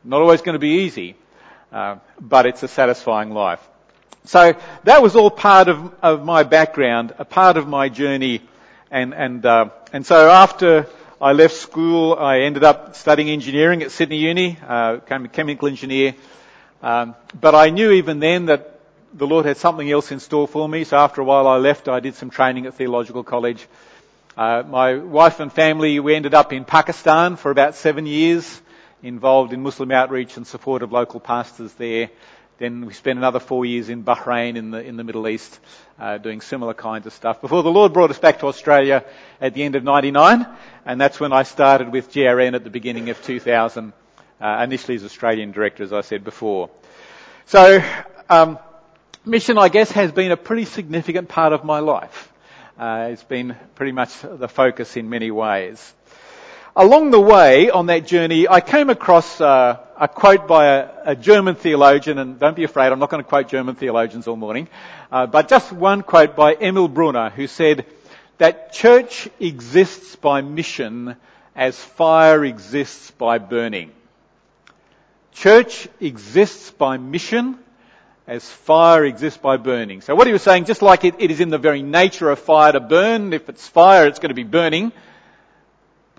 Not 0.04 0.22
always 0.22 0.42
going 0.42 0.54
to 0.54 0.60
be 0.60 0.84
easy, 0.86 1.16
uh, 1.74 1.98
but 2.19 2.46
it's 2.46 2.63
a 2.63 2.68
satisfying 2.69 3.31
life. 3.31 3.60
So 4.25 4.56
that 4.86 5.01
was 5.01 5.16
all 5.16 5.30
part 5.30 5.68
of, 5.68 5.94
of 6.01 6.24
my 6.24 6.44
background, 6.44 7.13
a 7.19 7.25
part 7.25 7.57
of 7.57 7.68
my 7.68 7.90
journey, 7.90 8.42
and 8.90 9.13
and 9.13 9.46
uh, 9.46 9.69
and 9.92 10.06
so 10.06 10.30
after 10.30 10.88
I 11.22 11.34
left 11.34 11.56
school, 11.56 12.16
I 12.16 12.42
ended 12.42 12.63
up 12.63 12.96
studying 12.96 13.30
engineering 13.30 13.84
at 13.84 13.92
Sydney 13.92 14.18
Uni, 14.18 14.57
uh, 14.66 14.98
became 14.98 15.25
a 15.25 15.27
chemical 15.27 15.68
engineer. 15.68 16.15
Um, 16.82 17.15
but 17.39 17.53
I 17.53 17.70
knew 17.70 17.91
even 17.91 18.20
then 18.20 18.46
that 18.46 18.79
the 19.13 19.27
Lord 19.27 19.46
had 19.46 19.58
something 19.58 19.89
else 19.89 20.12
in 20.13 20.22
store 20.22 20.48
for 20.48 20.70
me. 20.70 20.86
So 20.86 20.98
after 20.98 21.20
a 21.20 21.25
while, 21.25 21.46
I 21.46 21.58
left. 21.58 21.89
I 21.89 22.00
did 22.00 22.15
some 22.15 22.29
training 22.29 22.68
at 22.68 22.75
theological 22.75 23.24
college. 23.24 23.68
Uh, 24.38 24.63
my 24.65 24.96
wife 24.96 25.41
and 25.41 25.51
family, 25.51 26.00
we 26.00 26.15
ended 26.15 26.34
up 26.34 26.53
in 26.53 26.63
Pakistan 26.63 27.36
for 27.36 27.51
about 27.51 27.75
seven 27.75 28.06
years 28.06 28.62
involved 29.03 29.53
in 29.53 29.62
Muslim 29.62 29.91
outreach 29.91 30.38
and 30.38 30.46
support 30.46 30.84
of 30.84 30.91
local 30.91 31.20
pastors 31.20 31.74
there. 31.74 32.10
Then 32.58 32.86
we 32.86 32.94
spent 32.94 33.18
another 33.18 33.39
four 33.39 33.65
years 33.65 33.88
in 33.88 34.03
Bahrain 34.03 34.58
in 34.58 34.72
the 34.72 34.84
in 34.84 34.98
the 34.98 35.03
Middle 35.06 35.27
East, 35.29 35.60
uh, 35.98 36.18
doing 36.18 36.41
similar 36.41 36.74
kinds 36.74 37.08
of 37.08 37.13
stuff. 37.13 37.39
Before 37.39 37.63
the 37.63 37.72
Lord 37.72 37.94
brought 37.94 38.10
us 38.10 38.20
back 38.20 38.39
to 38.39 38.48
Australia 38.48 39.06
at 39.39 39.53
the 39.53 39.63
end 39.63 39.75
of 39.75 39.84
'99, 39.86 40.46
and 40.86 41.00
that's 41.00 41.22
when 41.22 41.32
I 41.32 41.44
started 41.44 41.91
with 41.94 42.12
GRN 42.12 42.56
at 42.56 42.65
the 42.65 42.70
beginning 42.70 43.10
of 43.10 43.24
2000, 43.24 43.94
uh, 44.41 44.62
initially 44.62 44.96
as 44.96 45.06
Australian 45.06 45.51
director, 45.51 45.84
as 45.84 45.94
I 45.94 46.01
said 46.01 46.25
before. 46.25 46.70
So, 47.46 47.82
um, 48.29 48.60
mission, 49.25 49.58
I 49.58 49.70
guess, 49.70 49.91
has 49.91 50.12
been 50.12 50.32
a 50.32 50.38
pretty 50.38 50.65
significant 50.65 51.29
part 51.29 51.53
of 51.53 51.63
my 51.63 51.79
life. 51.79 52.32
Uh, 52.77 53.10
it's 53.12 53.24
been 53.24 53.56
pretty 53.75 53.94
much 53.94 54.12
the 54.22 54.48
focus 54.50 54.98
in 54.98 55.10
many 55.10 55.32
ways. 55.32 55.94
Along 56.79 57.12
the 57.12 57.19
way 57.19 57.69
on 57.69 57.88
that 57.88 58.07
journey, 58.07 58.48
I 58.48 58.62
came 58.62 58.89
across 58.89 59.41
uh, 59.41 59.79
a 60.00 60.07
quote 60.07 60.48
by 60.48 60.77
a, 60.77 60.89
a, 61.07 61.13
German 61.13 61.55
theologian, 61.55 62.17
and 62.17 62.39
don't 62.39 62.55
be 62.55 62.63
afraid, 62.63 62.93
I'm 62.93 63.00
not 63.00 63.09
going 63.09 63.21
to 63.21 63.27
quote 63.27 63.50
German 63.50 63.75
theologians 63.75 64.29
all 64.29 64.38
morning, 64.38 64.69
uh, 65.12 65.27
but 65.27 65.50
just 65.50 65.74
one 65.74 66.03
quote 66.03 66.38
by 66.38 66.55
Emil 66.55 66.88
Brunner, 66.88 67.31
who 67.31 67.48
said 67.48 67.86
that 68.38 68.71
church 68.71 69.27
exists 69.41 70.15
by 70.15 70.39
mission 70.39 71.17
as 71.53 71.77
fire 71.77 72.45
exists 72.45 73.12
by 73.12 73.39
burning. 73.39 73.91
Church 75.33 75.89
exists 76.00 76.71
by 76.71 76.95
mission 76.95 77.59
as 78.25 78.50
fire 78.50 79.03
exists 79.03 79.38
by 79.38 79.57
burning. 79.57 80.00
So 80.00 80.15
what 80.15 80.27
he 80.27 80.31
was 80.31 80.43
saying, 80.43 80.63
just 80.63 80.81
like 80.81 81.03
it, 81.03 81.15
it 81.19 81.29
is 81.29 81.41
in 81.41 81.50
the 81.50 81.57
very 81.57 81.81
nature 81.83 82.29
of 82.29 82.39
fire 82.39 82.71
to 82.71 82.79
burn, 82.79 83.33
if 83.33 83.50
it's 83.50 83.67
fire, 83.67 84.07
it's 84.07 84.19
going 84.19 84.29
to 84.29 84.33
be 84.33 84.45
burning. 84.45 84.93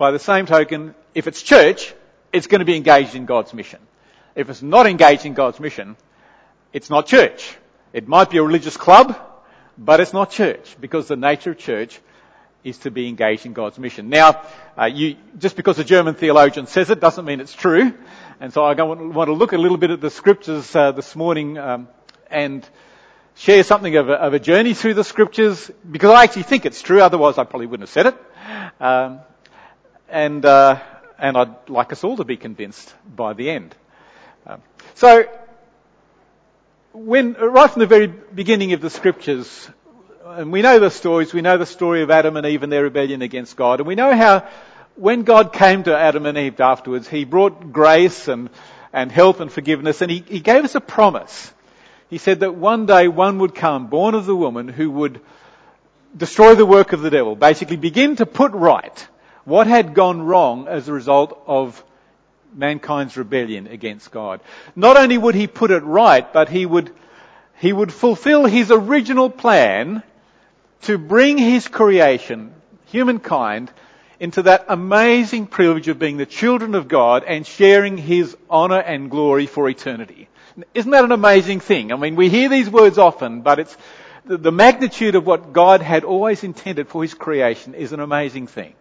By 0.01 0.09
the 0.09 0.17
same 0.17 0.47
token, 0.47 0.95
if 1.13 1.27
it's 1.27 1.43
church, 1.43 1.93
it's 2.33 2.47
going 2.47 2.57
to 2.57 2.65
be 2.65 2.75
engaged 2.75 3.13
in 3.13 3.27
God's 3.27 3.53
mission. 3.53 3.79
If 4.33 4.49
it's 4.49 4.63
not 4.63 4.87
engaged 4.87 5.27
in 5.27 5.35
God's 5.35 5.59
mission, 5.59 5.95
it's 6.73 6.89
not 6.89 7.05
church. 7.05 7.55
It 7.93 8.07
might 8.07 8.31
be 8.31 8.39
a 8.39 8.41
religious 8.41 8.75
club, 8.75 9.15
but 9.77 9.99
it's 9.99 10.11
not 10.11 10.31
church 10.31 10.75
because 10.81 11.07
the 11.07 11.17
nature 11.17 11.51
of 11.51 11.59
church 11.59 11.99
is 12.63 12.79
to 12.79 12.89
be 12.89 13.09
engaged 13.09 13.45
in 13.45 13.53
God's 13.53 13.77
mission. 13.77 14.09
Now, 14.09 14.41
uh, 14.75 14.85
you, 14.85 15.17
just 15.37 15.55
because 15.55 15.77
a 15.77 15.83
German 15.83 16.15
theologian 16.15 16.65
says 16.65 16.89
it 16.89 16.99
doesn't 16.99 17.25
mean 17.25 17.39
it's 17.39 17.53
true. 17.53 17.93
And 18.39 18.51
so 18.51 18.63
I 18.63 18.73
want 18.81 19.27
to 19.27 19.33
look 19.33 19.53
a 19.53 19.59
little 19.59 19.77
bit 19.77 19.91
at 19.91 20.01
the 20.01 20.09
scriptures 20.09 20.75
uh, 20.75 20.93
this 20.93 21.15
morning 21.15 21.59
um, 21.59 21.87
and 22.31 22.67
share 23.35 23.63
something 23.63 23.95
of 23.97 24.09
a, 24.09 24.13
of 24.13 24.33
a, 24.33 24.39
journey 24.39 24.73
through 24.73 24.95
the 24.95 25.03
scriptures 25.03 25.69
because 25.91 26.09
I 26.09 26.23
actually 26.23 26.49
think 26.49 26.65
it's 26.65 26.81
true. 26.81 27.01
Otherwise, 27.01 27.37
I 27.37 27.43
probably 27.43 27.67
wouldn't 27.67 27.87
have 27.87 27.93
said 27.93 28.07
it. 28.07 28.81
Um, 28.81 29.19
and 30.11 30.45
uh, 30.45 30.79
and 31.17 31.37
I'd 31.37 31.69
like 31.69 31.91
us 31.91 32.03
all 32.03 32.17
to 32.17 32.23
be 32.23 32.37
convinced 32.37 32.93
by 33.15 33.33
the 33.33 33.49
end. 33.49 33.75
Um, 34.45 34.61
so, 34.95 35.25
when 36.93 37.33
right 37.33 37.69
from 37.69 37.79
the 37.79 37.87
very 37.87 38.07
beginning 38.07 38.73
of 38.73 38.81
the 38.81 38.89
scriptures, 38.89 39.69
and 40.25 40.51
we 40.51 40.61
know 40.61 40.79
the 40.79 40.91
stories. 40.91 41.33
We 41.33 41.41
know 41.41 41.57
the 41.57 41.65
story 41.65 42.03
of 42.03 42.11
Adam 42.11 42.37
and 42.37 42.45
Eve 42.45 42.63
and 42.63 42.71
their 42.71 42.83
rebellion 42.83 43.21
against 43.21 43.55
God, 43.55 43.79
and 43.79 43.87
we 43.87 43.95
know 43.95 44.15
how 44.15 44.47
when 44.95 45.23
God 45.23 45.53
came 45.53 45.83
to 45.83 45.97
Adam 45.97 46.25
and 46.25 46.37
Eve 46.37 46.59
afterwards, 46.59 47.07
He 47.07 47.23
brought 47.23 47.71
grace 47.71 48.27
and 48.27 48.49
and 48.93 49.11
help 49.11 49.39
and 49.39 49.49
forgiveness, 49.49 50.01
and 50.01 50.11
he, 50.11 50.23
he 50.27 50.41
gave 50.41 50.65
us 50.65 50.75
a 50.75 50.81
promise. 50.81 51.53
He 52.09 52.17
said 52.17 52.41
that 52.41 52.55
one 52.55 52.85
day 52.85 53.07
one 53.07 53.39
would 53.39 53.55
come, 53.55 53.87
born 53.87 54.15
of 54.15 54.25
the 54.25 54.35
woman, 54.35 54.67
who 54.67 54.91
would 54.91 55.21
destroy 56.15 56.55
the 56.55 56.65
work 56.65 56.91
of 56.91 56.99
the 56.99 57.09
devil, 57.09 57.37
basically 57.37 57.77
begin 57.77 58.17
to 58.17 58.25
put 58.25 58.51
right 58.51 59.07
what 59.45 59.67
had 59.67 59.93
gone 59.93 60.21
wrong 60.21 60.67
as 60.67 60.87
a 60.87 60.93
result 60.93 61.41
of 61.47 61.83
mankind's 62.53 63.17
rebellion 63.17 63.67
against 63.67 64.11
God. 64.11 64.41
Not 64.75 64.97
only 64.97 65.17
would 65.17 65.35
he 65.35 65.47
put 65.47 65.71
it 65.71 65.83
right, 65.83 66.31
but 66.31 66.49
he 66.49 66.65
would, 66.65 66.91
he 67.57 67.71
would 67.71 67.93
fulfill 67.93 68.45
his 68.45 68.71
original 68.71 69.29
plan 69.29 70.03
to 70.83 70.97
bring 70.97 71.37
his 71.37 71.67
creation, 71.67 72.53
humankind, 72.85 73.71
into 74.19 74.43
that 74.43 74.65
amazing 74.67 75.47
privilege 75.47 75.87
of 75.87 75.97
being 75.97 76.17
the 76.17 76.25
children 76.25 76.75
of 76.75 76.87
God 76.87 77.23
and 77.23 77.45
sharing 77.45 77.97
his 77.97 78.37
honor 78.49 78.79
and 78.79 79.09
glory 79.09 79.47
for 79.47 79.67
eternity. 79.67 80.27
Isn't 80.73 80.91
that 80.91 81.05
an 81.05 81.11
amazing 81.11 81.59
thing? 81.59 81.91
I 81.91 81.95
mean, 81.95 82.15
we 82.15 82.29
hear 82.29 82.49
these 82.49 82.69
words 82.69 82.97
often, 82.97 83.41
but 83.41 83.59
it's 83.59 83.75
the 84.25 84.51
magnitude 84.51 85.15
of 85.15 85.25
what 85.25 85.53
God 85.53 85.81
had 85.81 86.03
always 86.03 86.43
intended 86.43 86.87
for 86.87 87.01
his 87.01 87.13
creation 87.13 87.73
is 87.73 87.93
an 87.93 87.99
amazing 87.99 88.47
thing. 88.47 88.73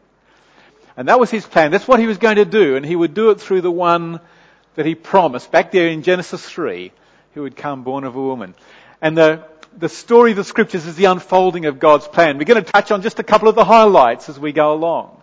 And 1.01 1.09
that 1.09 1.19
was 1.19 1.31
his 1.31 1.47
plan. 1.47 1.71
That's 1.71 1.89
what 1.89 1.99
he 1.99 2.07
was 2.07 2.19
going 2.19 2.37
to 2.37 2.45
do. 2.45 2.77
And 2.77 2.85
he 2.85 2.95
would 2.95 3.15
do 3.15 3.31
it 3.31 3.41
through 3.41 3.63
the 3.63 3.71
one 3.71 4.21
that 4.75 4.85
he 4.85 4.95
promised 4.95 5.51
back 5.51 5.73
there 5.73 5.89
in 5.89 6.03
Genesis 6.03 6.45
3, 6.47 6.93
who 7.33 7.41
would 7.41 7.57
come 7.57 7.85
born 7.85 8.05
of 8.05 8.17
a 8.17 8.21
woman. 8.21 8.55
And 9.01 9.17
the, 9.17 9.43
the 9.79 9.89
story 9.89 10.33
of 10.33 10.37
the 10.37 10.45
scriptures 10.45 10.85
is 10.85 10.97
the 10.97 11.07
unfolding 11.07 11.65
of 11.65 11.79
God's 11.81 12.07
plan. 12.07 12.37
We're 12.37 12.45
going 12.45 12.63
to 12.63 12.71
touch 12.71 12.91
on 12.91 13.01
just 13.01 13.19
a 13.19 13.23
couple 13.23 13.49
of 13.49 13.55
the 13.55 13.65
highlights 13.65 14.29
as 14.29 14.39
we 14.39 14.53
go 14.53 14.75
along. 14.75 15.23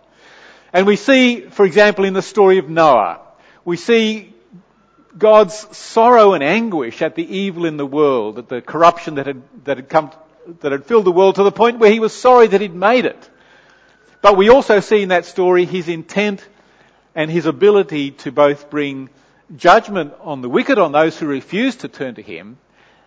And 0.72 0.84
we 0.84 0.96
see, 0.96 1.42
for 1.42 1.64
example, 1.64 2.04
in 2.04 2.12
the 2.12 2.22
story 2.22 2.58
of 2.58 2.68
Noah, 2.68 3.20
we 3.64 3.76
see 3.76 4.34
God's 5.16 5.54
sorrow 5.76 6.32
and 6.32 6.42
anguish 6.42 7.02
at 7.02 7.14
the 7.14 7.36
evil 7.36 7.66
in 7.66 7.76
the 7.76 7.86
world, 7.86 8.40
at 8.40 8.48
the 8.48 8.60
corruption 8.60 9.14
that 9.14 9.26
had, 9.26 9.42
that 9.62 9.76
had 9.76 9.88
come, 9.88 10.10
that 10.58 10.72
had 10.72 10.86
filled 10.86 11.04
the 11.04 11.12
world 11.12 11.36
to 11.36 11.44
the 11.44 11.52
point 11.52 11.78
where 11.78 11.92
he 11.92 12.00
was 12.00 12.12
sorry 12.12 12.48
that 12.48 12.60
he'd 12.60 12.74
made 12.74 13.04
it. 13.04 13.30
But 14.20 14.36
we 14.36 14.48
also 14.48 14.80
see 14.80 15.02
in 15.02 15.10
that 15.10 15.24
story 15.24 15.64
his 15.64 15.88
intent 15.88 16.46
and 17.14 17.30
his 17.30 17.46
ability 17.46 18.12
to 18.12 18.32
both 18.32 18.70
bring 18.70 19.10
judgment 19.56 20.14
on 20.20 20.42
the 20.42 20.48
wicked, 20.48 20.78
on 20.78 20.92
those 20.92 21.18
who 21.18 21.26
refuse 21.26 21.76
to 21.76 21.88
turn 21.88 22.16
to 22.16 22.22
him, 22.22 22.58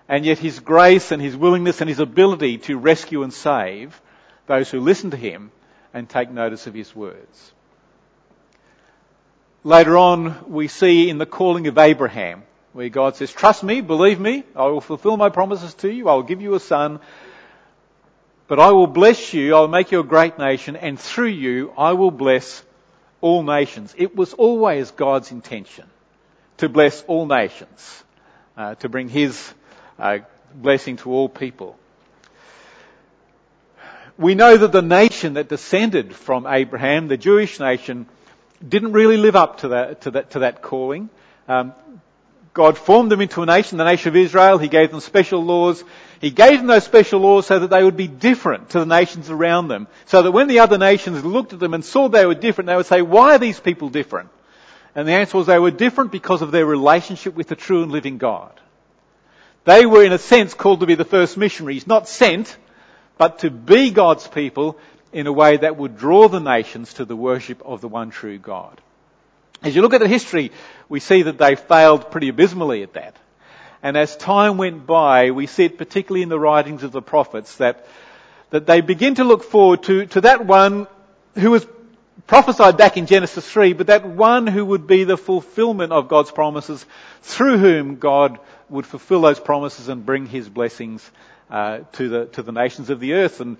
and 0.07 0.25
yet 0.25 0.39
his 0.39 0.59
grace 0.59 1.11
and 1.11 1.21
his 1.21 1.35
willingness 1.35 1.81
and 1.81 1.89
his 1.89 1.99
ability 1.99 2.57
to 2.59 2.77
rescue 2.77 3.23
and 3.23 3.33
save 3.33 4.01
those 4.47 4.69
who 4.69 4.79
listen 4.79 5.11
to 5.11 5.17
him 5.17 5.51
and 5.93 6.09
take 6.09 6.29
notice 6.29 6.67
of 6.67 6.73
his 6.73 6.95
words. 6.95 7.51
Later 9.63 9.97
on, 9.97 10.51
we 10.51 10.67
see 10.67 11.09
in 11.09 11.17
the 11.17 11.25
calling 11.25 11.67
of 11.67 11.77
Abraham, 11.77 12.43
where 12.73 12.89
God 12.89 13.15
says, 13.15 13.31
trust 13.31 13.63
me, 13.63 13.81
believe 13.81 14.19
me, 14.19 14.43
I 14.55 14.65
will 14.67 14.81
fulfill 14.81 15.17
my 15.17 15.29
promises 15.29 15.73
to 15.75 15.91
you, 15.91 16.09
I 16.09 16.15
will 16.15 16.23
give 16.23 16.41
you 16.41 16.55
a 16.55 16.59
son, 16.59 16.99
but 18.51 18.59
I 18.59 18.71
will 18.71 18.85
bless 18.85 19.33
you, 19.33 19.55
I 19.55 19.61
will 19.61 19.69
make 19.69 19.93
you 19.93 20.01
a 20.01 20.03
great 20.03 20.37
nation, 20.37 20.75
and 20.75 20.99
through 20.99 21.27
you 21.27 21.71
I 21.77 21.93
will 21.93 22.11
bless 22.11 22.61
all 23.21 23.43
nations. 23.43 23.95
It 23.97 24.13
was 24.13 24.33
always 24.33 24.91
God's 24.91 25.31
intention 25.31 25.85
to 26.57 26.67
bless 26.67 27.01
all 27.03 27.25
nations, 27.25 28.03
uh, 28.57 28.75
to 28.75 28.89
bring 28.89 29.07
His 29.07 29.53
uh, 29.97 30.17
blessing 30.53 30.97
to 30.97 31.13
all 31.13 31.29
people. 31.29 31.77
We 34.17 34.35
know 34.35 34.57
that 34.57 34.73
the 34.73 34.81
nation 34.81 35.35
that 35.35 35.47
descended 35.47 36.13
from 36.13 36.45
Abraham, 36.45 37.07
the 37.07 37.15
Jewish 37.15 37.57
nation, 37.57 38.05
didn't 38.67 38.91
really 38.91 39.15
live 39.15 39.37
up 39.37 39.59
to 39.59 39.69
that, 39.69 40.01
to 40.01 40.11
that, 40.11 40.31
to 40.31 40.39
that 40.39 40.61
calling. 40.61 41.09
Um, 41.47 41.71
God 42.53 42.77
formed 42.77 43.11
them 43.11 43.21
into 43.21 43.41
a 43.41 43.45
nation, 43.45 43.77
the 43.77 43.85
nation 43.85 44.09
of 44.09 44.15
Israel. 44.17 44.57
He 44.57 44.67
gave 44.67 44.91
them 44.91 44.99
special 44.99 45.43
laws. 45.43 45.83
He 46.19 46.31
gave 46.31 46.57
them 46.57 46.67
those 46.67 46.83
special 46.83 47.21
laws 47.21 47.47
so 47.47 47.59
that 47.59 47.69
they 47.69 47.83
would 47.83 47.95
be 47.95 48.07
different 48.07 48.71
to 48.71 48.79
the 48.79 48.85
nations 48.85 49.29
around 49.29 49.69
them. 49.69 49.87
So 50.05 50.21
that 50.21 50.31
when 50.31 50.47
the 50.47 50.59
other 50.59 50.77
nations 50.77 51.23
looked 51.23 51.53
at 51.53 51.59
them 51.59 51.73
and 51.73 51.83
saw 51.83 52.09
they 52.09 52.25
were 52.25 52.35
different, 52.35 52.67
they 52.67 52.75
would 52.75 52.85
say, 52.85 53.01
why 53.01 53.35
are 53.35 53.39
these 53.39 53.59
people 53.59 53.89
different? 53.89 54.29
And 54.93 55.07
the 55.07 55.13
answer 55.13 55.37
was 55.37 55.47
they 55.47 55.59
were 55.59 55.71
different 55.71 56.11
because 56.11 56.41
of 56.41 56.51
their 56.51 56.65
relationship 56.65 57.35
with 57.35 57.47
the 57.47 57.55
true 57.55 57.83
and 57.83 57.91
living 57.91 58.17
God. 58.17 58.51
They 59.63 59.85
were 59.85 60.03
in 60.03 60.11
a 60.11 60.17
sense 60.17 60.53
called 60.53 60.81
to 60.81 60.85
be 60.85 60.95
the 60.95 61.05
first 61.05 61.37
missionaries, 61.37 61.87
not 61.87 62.09
sent, 62.09 62.57
but 63.17 63.39
to 63.39 63.49
be 63.49 63.91
God's 63.91 64.27
people 64.27 64.77
in 65.13 65.27
a 65.27 65.31
way 65.31 65.57
that 65.57 65.77
would 65.77 65.97
draw 65.97 66.27
the 66.27 66.39
nations 66.39 66.95
to 66.95 67.05
the 67.05 67.15
worship 67.15 67.61
of 67.63 67.79
the 67.79 67.87
one 67.87 68.09
true 68.09 68.37
God. 68.37 68.81
As 69.63 69.75
you 69.75 69.81
look 69.81 69.93
at 69.93 69.99
the 69.99 70.07
history, 70.07 70.51
we 70.89 70.99
see 70.99 71.23
that 71.23 71.37
they 71.37 71.55
failed 71.55 72.09
pretty 72.09 72.29
abysmally 72.29 72.81
at 72.81 72.93
that. 72.93 73.15
And 73.83 73.95
as 73.95 74.15
time 74.15 74.57
went 74.57 74.85
by, 74.85 75.31
we 75.31 75.47
see 75.47 75.65
it 75.65 75.77
particularly 75.77 76.23
in 76.23 76.29
the 76.29 76.39
writings 76.39 76.83
of 76.83 76.91
the 76.91 77.01
prophets 77.01 77.57
that, 77.57 77.85
that 78.49 78.65
they 78.65 78.81
begin 78.81 79.15
to 79.15 79.23
look 79.23 79.43
forward 79.43 79.83
to, 79.83 80.05
to 80.07 80.21
that 80.21 80.45
one 80.45 80.87
who 81.35 81.51
was 81.51 81.65
prophesied 82.27 82.77
back 82.77 82.97
in 82.97 83.05
Genesis 83.05 83.47
3, 83.49 83.73
but 83.73 83.87
that 83.87 84.05
one 84.05 84.47
who 84.47 84.65
would 84.65 84.87
be 84.87 85.03
the 85.03 85.17
fulfillment 85.17 85.91
of 85.91 86.07
God's 86.07 86.31
promises, 86.31 86.85
through 87.21 87.57
whom 87.57 87.97
God 87.97 88.39
would 88.69 88.85
fulfill 88.85 89.21
those 89.21 89.39
promises 89.39 89.89
and 89.89 90.05
bring 90.05 90.25
his 90.25 90.49
blessings 90.49 91.09
uh, 91.49 91.79
to 91.93 92.09
the 92.09 92.25
to 92.27 92.41
the 92.43 92.51
nations 92.51 92.89
of 92.89 92.99
the 92.99 93.13
earth. 93.13 93.41
And 93.41 93.57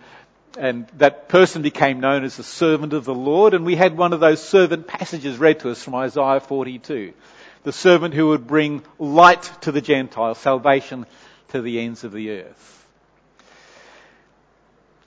and 0.57 0.87
that 0.97 1.29
person 1.29 1.61
became 1.61 1.99
known 1.99 2.23
as 2.23 2.37
the 2.37 2.43
servant 2.43 2.93
of 2.93 3.05
the 3.05 3.13
Lord. 3.13 3.53
And 3.53 3.65
we 3.65 3.75
had 3.75 3.97
one 3.97 4.13
of 4.13 4.19
those 4.19 4.43
servant 4.43 4.87
passages 4.87 5.37
read 5.37 5.59
to 5.61 5.71
us 5.71 5.83
from 5.83 5.95
Isaiah 5.95 6.39
42. 6.39 7.13
The 7.63 7.71
servant 7.71 8.13
who 8.13 8.29
would 8.29 8.47
bring 8.47 8.83
light 8.99 9.43
to 9.61 9.71
the 9.71 9.81
Gentiles, 9.81 10.39
salvation 10.39 11.05
to 11.49 11.61
the 11.61 11.79
ends 11.79 12.03
of 12.03 12.11
the 12.11 12.41
earth. 12.41 12.85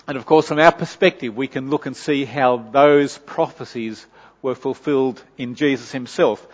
And 0.07 0.17
of 0.19 0.27
course, 0.27 0.49
from 0.49 0.59
our 0.59 0.73
perspective, 0.73 1.37
we 1.37 1.49
can 1.49 1.71
look 1.71 1.87
and 1.87 1.97
see 1.97 2.25
how 2.25 2.59
those 2.59 3.17
prophecies 3.19 4.07
were 4.43 4.55
fulfilled 4.55 5.23
in 5.39 5.55
Jesus 5.55 5.91
himself. 5.91 6.47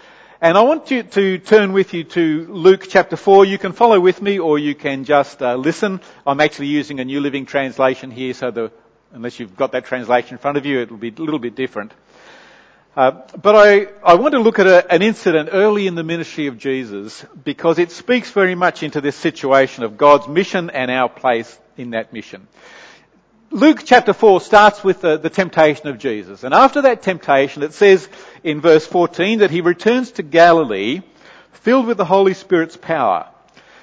And 0.43 0.57
I 0.57 0.63
want 0.63 0.91
you 0.91 1.03
to 1.03 1.37
turn 1.37 1.75
with 1.75 1.93
you 1.93 2.05
to 2.05 2.47
Luke 2.49 2.87
chapter 2.89 3.15
4. 3.15 3.45
You 3.45 3.59
can 3.59 3.73
follow 3.73 4.01
with 4.01 4.23
me 4.23 4.39
or 4.39 4.59
you 4.59 4.75
can 4.75 5.05
just 5.05 5.43
uh, 5.43 5.55
listen. 5.55 6.01
I'm 6.27 6.41
actually 6.41 6.69
using 6.69 6.99
a 6.99 7.05
New 7.05 7.21
Living 7.21 7.45
Translation 7.45 8.11
here, 8.11 8.33
so 8.33 8.51
the, 8.51 8.73
unless 9.13 9.39
you've 9.39 9.55
got 9.55 9.73
that 9.73 9.85
translation 9.85 10.33
in 10.33 10.39
front 10.39 10.57
of 10.57 10.65
you, 10.65 10.81
it'll 10.81 10.97
be 10.97 11.11
a 11.11 11.21
little 11.21 11.41
bit 11.41 11.57
different. 11.57 11.93
Uh, 12.97 13.21
but 13.37 13.55
I, 13.55 13.89
I 14.03 14.15
want 14.15 14.33
to 14.33 14.41
look 14.41 14.59
at 14.59 14.67
a, 14.67 14.91
an 14.91 15.03
incident 15.03 15.51
early 15.53 15.87
in 15.87 15.95
the 15.95 16.05
ministry 16.05 16.47
of 16.47 16.57
Jesus 16.57 17.23
because 17.45 17.79
it 17.79 17.91
speaks 17.91 18.31
very 18.31 18.55
much 18.55 18.83
into 18.83 19.03
this 19.03 19.17
situation 19.17 19.85
of 19.85 19.99
God's 19.99 20.27
mission 20.27 20.71
and 20.71 20.91
our 20.91 21.11
place 21.11 21.59
in 21.77 21.91
that 21.91 22.15
mission. 22.15 22.49
Luke 23.53 23.83
chapter 23.85 24.13
4 24.13 24.41
starts 24.43 24.85
with 24.85 25.01
the, 25.01 25.17
the, 25.17 25.29
temptation 25.29 25.89
of 25.89 25.99
Jesus. 25.99 26.45
And 26.45 26.55
after 26.55 26.83
that 26.83 27.03
temptation, 27.03 27.65
it 27.65 27.73
says 27.73 28.09
in 28.45 28.61
verse 28.61 28.87
14 28.87 29.41
that 29.41 29.51
he 29.51 29.61
returns 29.61 30.13
to 30.13 30.23
Galilee 30.23 31.03
filled 31.55 31.87
with 31.87 31.97
the 31.97 32.05
Holy 32.05 32.35
Spirit's 32.35 32.77
power. 32.77 33.27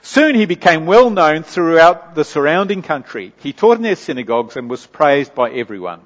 Soon 0.02 0.36
he 0.36 0.46
became 0.46 0.86
well 0.86 1.10
known 1.10 1.44
throughout 1.44 2.16
the 2.16 2.24
surrounding 2.24 2.82
country. 2.82 3.34
He 3.40 3.52
taught 3.52 3.76
in 3.76 3.84
their 3.84 3.98
synagogues 3.98 4.56
and 4.56 4.70
was 4.70 4.88
praised 4.88 5.36
by 5.36 5.52
everyone. 5.52 6.00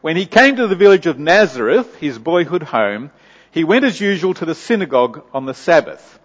When 0.00 0.16
he 0.16 0.26
came 0.26 0.54
to 0.54 0.68
the 0.68 0.76
village 0.76 1.06
of 1.06 1.18
Nazareth, 1.18 1.96
his 1.96 2.20
boyhood 2.20 2.62
home, 2.62 3.10
he 3.50 3.64
went 3.64 3.84
as 3.84 4.00
usual 4.00 4.34
to 4.34 4.44
the 4.44 4.54
synagogue 4.54 5.24
on 5.34 5.44
the 5.44 5.54
Sabbath. 5.54 6.19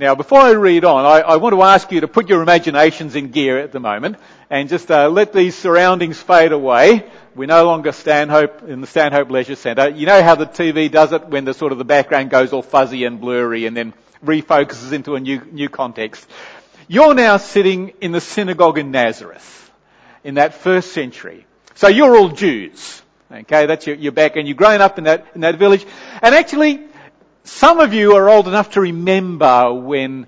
Now, 0.00 0.14
before 0.14 0.38
I 0.38 0.52
read 0.52 0.84
on, 0.84 1.04
I, 1.04 1.22
I, 1.22 1.36
want 1.38 1.56
to 1.56 1.62
ask 1.62 1.90
you 1.90 2.02
to 2.02 2.06
put 2.06 2.28
your 2.28 2.40
imaginations 2.40 3.16
in 3.16 3.32
gear 3.32 3.58
at 3.58 3.72
the 3.72 3.80
moment 3.80 4.16
and 4.48 4.68
just 4.68 4.88
uh, 4.92 5.08
let 5.08 5.32
these 5.32 5.56
surroundings 5.56 6.22
fade 6.22 6.52
away. 6.52 7.04
We're 7.34 7.48
no 7.48 7.64
longer 7.64 7.90
Stanhope 7.90 8.62
in 8.62 8.80
the 8.80 8.86
Stanhope 8.86 9.28
Leisure 9.28 9.56
Centre. 9.56 9.88
You 9.88 10.06
know 10.06 10.22
how 10.22 10.36
the 10.36 10.46
TV 10.46 10.88
does 10.88 11.12
it 11.12 11.26
when 11.26 11.44
the 11.44 11.52
sort 11.52 11.72
of 11.72 11.78
the 11.78 11.84
background 11.84 12.30
goes 12.30 12.52
all 12.52 12.62
fuzzy 12.62 13.06
and 13.06 13.20
blurry 13.20 13.66
and 13.66 13.76
then 13.76 13.92
refocuses 14.24 14.92
into 14.92 15.16
a 15.16 15.20
new, 15.20 15.40
new 15.50 15.68
context. 15.68 16.24
You're 16.86 17.14
now 17.14 17.38
sitting 17.38 17.88
in 18.00 18.12
the 18.12 18.20
synagogue 18.20 18.78
in 18.78 18.92
Nazareth 18.92 19.72
in 20.22 20.34
that 20.34 20.54
first 20.54 20.92
century. 20.92 21.44
So 21.74 21.88
you're 21.88 22.16
all 22.16 22.28
Jews. 22.28 23.02
Okay, 23.32 23.66
that's 23.66 23.84
your, 23.84 23.96
your 23.96 24.12
background. 24.12 24.46
You're 24.46 24.56
growing 24.56 24.80
up 24.80 24.96
in 24.98 25.04
that, 25.04 25.26
in 25.34 25.40
that 25.40 25.56
village. 25.56 25.84
And 26.22 26.36
actually, 26.36 26.84
some 27.48 27.80
of 27.80 27.94
you 27.94 28.14
are 28.14 28.28
old 28.28 28.46
enough 28.46 28.72
to 28.72 28.80
remember 28.80 29.72
when 29.72 30.26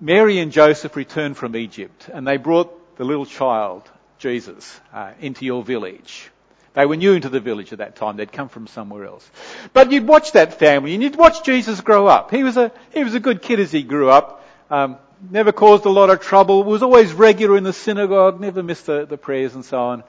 Mary 0.00 0.38
and 0.38 0.52
Joseph 0.52 0.94
returned 0.94 1.36
from 1.36 1.56
Egypt 1.56 2.08
and 2.12 2.26
they 2.26 2.36
brought 2.36 2.96
the 2.96 3.04
little 3.04 3.26
child, 3.26 3.82
Jesus, 4.18 4.80
uh, 4.92 5.12
into 5.20 5.44
your 5.44 5.64
village. 5.64 6.30
They 6.74 6.86
were 6.86 6.96
new 6.96 7.12
into 7.12 7.28
the 7.28 7.40
village 7.40 7.72
at 7.72 7.78
that 7.78 7.96
time. 7.96 8.16
They'd 8.16 8.32
come 8.32 8.48
from 8.48 8.68
somewhere 8.68 9.04
else. 9.04 9.28
But 9.72 9.90
you'd 9.90 10.06
watch 10.06 10.32
that 10.32 10.58
family 10.58 10.94
and 10.94 11.02
you'd 11.02 11.16
watch 11.16 11.44
Jesus 11.44 11.80
grow 11.80 12.06
up. 12.06 12.30
He 12.30 12.44
was 12.44 12.56
a, 12.56 12.70
he 12.92 13.02
was 13.02 13.14
a 13.14 13.20
good 13.20 13.42
kid 13.42 13.58
as 13.58 13.72
he 13.72 13.82
grew 13.82 14.08
up. 14.08 14.46
Um, 14.70 14.96
never 15.30 15.52
caused 15.52 15.86
a 15.86 15.90
lot 15.90 16.08
of 16.10 16.20
trouble. 16.20 16.62
Was 16.62 16.82
always 16.82 17.12
regular 17.12 17.56
in 17.56 17.64
the 17.64 17.72
synagogue. 17.72 18.40
Never 18.40 18.62
missed 18.62 18.86
the, 18.86 19.06
the 19.06 19.18
prayers 19.18 19.54
and 19.54 19.64
so 19.64 19.78
on. 19.78 20.04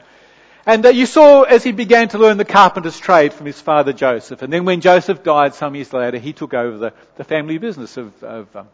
And 0.67 0.83
you 0.83 1.05
saw 1.05 1.43
as 1.43 1.63
he 1.63 1.71
began 1.71 2.07
to 2.09 2.17
learn 2.17 2.37
the 2.37 2.45
carpenter's 2.45 2.97
trade 2.97 3.33
from 3.33 3.45
his 3.45 3.61
father 3.61 3.93
Joseph. 3.93 4.41
And 4.41 4.51
then 4.51 4.65
when 4.65 4.81
Joseph 4.81 5.21
died 5.21 5.53
some 5.53 5.75
years 5.75 5.93
later, 5.93 6.17
he 6.17 6.33
took 6.33 6.55
over 6.55 6.77
the, 6.77 6.93
the 7.17 7.23
family 7.23 7.59
business 7.59 7.97
of, 7.97 8.23
of, 8.23 8.55
um, 8.55 8.67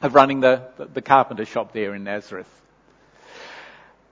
of 0.00 0.14
running 0.14 0.40
the, 0.40 0.62
the 0.94 1.02
carpenter 1.02 1.44
shop 1.44 1.74
there 1.74 1.94
in 1.94 2.04
Nazareth. 2.04 2.48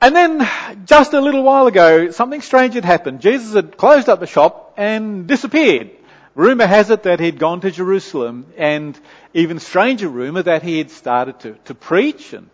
And 0.02 0.14
then, 0.14 0.46
just 0.84 1.14
a 1.14 1.20
little 1.22 1.42
while 1.42 1.66
ago, 1.66 2.10
something 2.10 2.42
strange 2.42 2.74
had 2.74 2.84
happened. 2.84 3.22
Jesus 3.22 3.54
had 3.54 3.78
closed 3.78 4.10
up 4.10 4.20
the 4.20 4.26
shop 4.26 4.74
and 4.76 5.26
disappeared. 5.26 5.92
Rumour 6.34 6.66
has 6.66 6.90
it 6.90 7.04
that 7.04 7.20
he'd 7.20 7.38
gone 7.38 7.62
to 7.62 7.70
Jerusalem, 7.70 8.44
and 8.58 8.98
even 9.32 9.60
stranger 9.60 10.08
rumour 10.08 10.42
that 10.42 10.62
he 10.62 10.76
had 10.76 10.90
started 10.90 11.40
to, 11.40 11.52
to 11.66 11.74
preach 11.74 12.34
and 12.34 12.50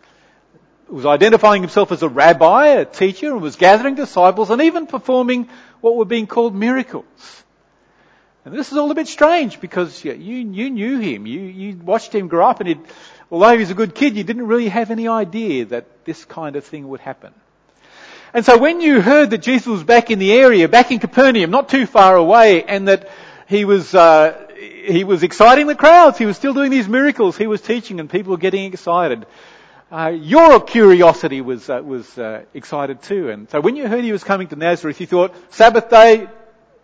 was 0.92 1.06
identifying 1.06 1.62
himself 1.62 1.92
as 1.92 2.02
a 2.02 2.09
rabbi, 2.09 2.68
a 2.68 2.85
teacher, 2.85 3.32
and 3.32 3.40
was 3.40 3.56
gathering 3.56 3.94
disciples 3.94 4.50
and 4.50 4.62
even 4.62 4.87
performing 4.87 5.49
what 5.80 5.97
were 5.97 6.04
being 6.04 6.26
called 6.26 6.54
miracles. 6.54 7.44
And 8.44 8.54
this 8.54 8.73
is 8.73 8.78
all 8.78 8.90
a 8.90 8.94
bit 8.94 9.06
strange 9.06 9.61
because 9.61 10.04
you, 10.04 10.12
you 10.14 10.70
knew 10.70 10.99
him. 10.99 11.26
You, 11.26 11.40
you 11.40 11.76
watched 11.76 12.14
him 12.14 12.28
grow 12.28 12.49
up 12.49 12.61
and 12.61 12.68
he'd, 12.68 12.80
although 13.30 13.52
he 13.52 13.59
was 13.59 13.70
a 13.70 13.75
good 13.75 13.94
kid, 13.94 14.16
you 14.16 14.25
didn't 14.25 14.47
really 14.47 14.68
have 14.68 14.90
any 14.90 15.09
idea 15.09 15.66
that 15.66 16.04
this 16.04 16.25
kind 16.25 16.56
of 16.56 16.64
thing 16.64 16.88
would 16.88 17.00
happen. 17.00 17.32
And 18.32 18.44
so 18.44 18.56
when 18.59 18.80
you 18.80 19.00
heard 19.00 19.30
that 19.30 19.38
Jesus 19.38 19.66
was 19.66 19.82
back 19.82 20.11
in 20.11 20.18
the 20.18 20.32
area, 20.32 20.68
back 20.68 20.90
in 20.90 21.00
Capernaum, 21.00 21.50
not 21.50 21.68
too 21.68 21.85
far 21.85 22.16
away, 22.16 22.62
and 22.62 22.88
that 22.88 23.11
he 23.49 23.64
was, 23.64 23.94
uh, 23.94 24.49
he 24.56 25.04
was 25.04 25.23
exciting 25.23 25.66
the 25.66 25.75
crowds, 25.75 26.16
he 26.16 26.26
was 26.26 26.37
still 26.37 26.54
doing 26.54 26.70
these 26.70 26.88
miracles, 26.88 27.37
he 27.37 27.47
was 27.47 27.61
teaching 27.61 28.00
and 28.00 28.09
people 28.09 28.30
were 28.30 28.38
getting 28.38 28.73
excited. 28.73 29.26
Uh, 29.90 30.12
your 30.14 30.61
curiosity 30.61 31.40
was, 31.40 31.68
uh, 31.68 31.82
was 31.85 32.16
uh, 32.16 32.44
excited 32.54 33.02
too. 33.02 33.28
And 33.28 33.50
so 33.50 33.61
when 33.61 33.75
you 33.75 33.88
heard 33.88 34.04
he 34.04 34.12
was 34.12 34.23
coming 34.23 34.47
to 34.49 34.56
Nazareth, 34.56 35.00
you 35.00 35.06
thought, 35.09 35.35
Sabbath 35.52 35.90
day, 35.90 36.28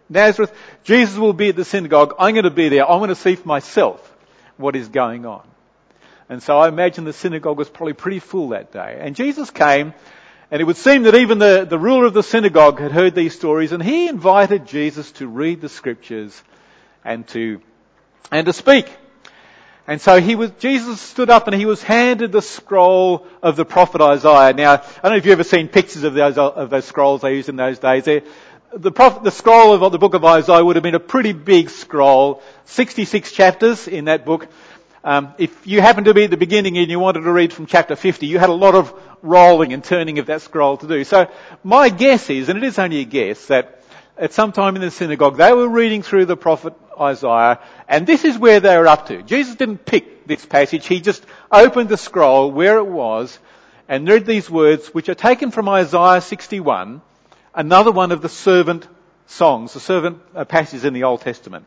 Nazareth, 0.08 0.52
Jesus 0.82 1.16
will 1.16 1.32
be 1.32 1.50
at 1.50 1.56
the 1.56 1.64
synagogue. 1.64 2.14
I'm 2.18 2.34
going 2.34 2.44
to 2.44 2.50
be 2.50 2.68
there. 2.68 2.90
I 2.90 2.96
want 2.96 3.10
to 3.10 3.16
see 3.16 3.36
for 3.36 3.46
myself 3.46 4.16
what 4.56 4.74
is 4.74 4.88
going 4.88 5.24
on. 5.24 5.46
And 6.28 6.42
so 6.42 6.58
I 6.58 6.66
imagine 6.66 7.04
the 7.04 7.12
synagogue 7.12 7.56
was 7.56 7.68
probably 7.68 7.92
pretty 7.92 8.18
full 8.18 8.48
that 8.48 8.72
day. 8.72 8.98
And 9.00 9.14
Jesus 9.14 9.50
came, 9.50 9.94
and 10.50 10.60
it 10.60 10.64
would 10.64 10.76
seem 10.76 11.04
that 11.04 11.14
even 11.14 11.38
the, 11.38 11.64
the 11.64 11.78
ruler 11.78 12.06
of 12.06 12.14
the 12.14 12.24
synagogue 12.24 12.80
had 12.80 12.90
heard 12.90 13.14
these 13.14 13.36
stories, 13.36 13.70
and 13.70 13.80
he 13.80 14.08
invited 14.08 14.66
Jesus 14.66 15.12
to 15.12 15.28
read 15.28 15.60
the 15.60 15.68
scriptures 15.68 16.42
and 17.04 17.24
to, 17.28 17.60
and 18.32 18.46
to 18.46 18.52
speak. 18.52 18.90
And 19.88 20.00
so 20.00 20.20
he 20.20 20.34
was, 20.34 20.50
Jesus 20.58 21.00
stood 21.00 21.30
up 21.30 21.46
and 21.46 21.54
he 21.54 21.64
was 21.64 21.82
handed 21.82 22.32
the 22.32 22.42
scroll 22.42 23.26
of 23.42 23.54
the 23.54 23.64
prophet 23.64 24.00
Isaiah. 24.00 24.52
Now, 24.52 24.72
I 24.72 24.76
don't 24.76 25.12
know 25.12 25.16
if 25.16 25.24
you've 25.24 25.32
ever 25.32 25.44
seen 25.44 25.68
pictures 25.68 26.02
of 26.02 26.14
those, 26.14 26.36
of 26.36 26.70
those 26.70 26.84
scrolls 26.84 27.20
they 27.20 27.34
used 27.34 27.48
in 27.48 27.56
those 27.56 27.78
days. 27.78 28.04
The, 28.04 28.92
prophet, 28.92 29.22
the 29.22 29.30
scroll 29.30 29.72
of 29.74 29.92
the 29.92 29.98
book 29.98 30.14
of 30.14 30.24
Isaiah 30.24 30.64
would 30.64 30.74
have 30.74 30.82
been 30.82 30.96
a 30.96 31.00
pretty 31.00 31.32
big 31.32 31.70
scroll, 31.70 32.42
66 32.64 33.30
chapters 33.30 33.86
in 33.86 34.06
that 34.06 34.24
book. 34.24 34.48
Um, 35.04 35.32
if 35.38 35.68
you 35.68 35.80
happened 35.80 36.06
to 36.06 36.14
be 36.14 36.24
at 36.24 36.30
the 36.30 36.36
beginning 36.36 36.76
and 36.78 36.90
you 36.90 36.98
wanted 36.98 37.20
to 37.20 37.30
read 37.30 37.52
from 37.52 37.66
chapter 37.66 37.94
50, 37.94 38.26
you 38.26 38.40
had 38.40 38.50
a 38.50 38.54
lot 38.54 38.74
of 38.74 38.92
rolling 39.22 39.72
and 39.72 39.84
turning 39.84 40.18
of 40.18 40.26
that 40.26 40.42
scroll 40.42 40.78
to 40.78 40.88
do. 40.88 41.04
So 41.04 41.30
my 41.62 41.90
guess 41.90 42.28
is, 42.28 42.48
and 42.48 42.58
it 42.58 42.64
is 42.64 42.80
only 42.80 42.98
a 42.98 43.04
guess, 43.04 43.46
that 43.46 43.75
at 44.18 44.32
some 44.32 44.52
time 44.52 44.76
in 44.76 44.82
the 44.82 44.90
synagogue 44.90 45.36
they 45.36 45.52
were 45.52 45.68
reading 45.68 46.02
through 46.02 46.26
the 46.26 46.36
prophet 46.36 46.74
Isaiah, 46.98 47.60
and 47.88 48.06
this 48.06 48.24
is 48.24 48.38
where 48.38 48.60
they 48.60 48.76
were 48.76 48.86
up 48.86 49.08
to. 49.08 49.22
Jesus 49.22 49.54
didn't 49.56 49.84
pick 49.84 50.26
this 50.26 50.44
passage, 50.44 50.86
he 50.86 51.00
just 51.00 51.24
opened 51.50 51.88
the 51.88 51.96
scroll 51.96 52.50
where 52.50 52.78
it 52.78 52.86
was 52.86 53.38
and 53.88 54.08
read 54.08 54.26
these 54.26 54.50
words, 54.50 54.88
which 54.88 55.08
are 55.08 55.14
taken 55.14 55.50
from 55.50 55.68
Isaiah 55.68 56.20
61, 56.20 57.00
another 57.54 57.92
one 57.92 58.12
of 58.12 58.22
the 58.22 58.28
servant 58.28 58.86
songs, 59.26 59.74
the 59.74 59.80
servant 59.80 60.20
uh, 60.34 60.44
passages 60.44 60.84
in 60.84 60.92
the 60.92 61.04
Old 61.04 61.20
Testament. 61.20 61.66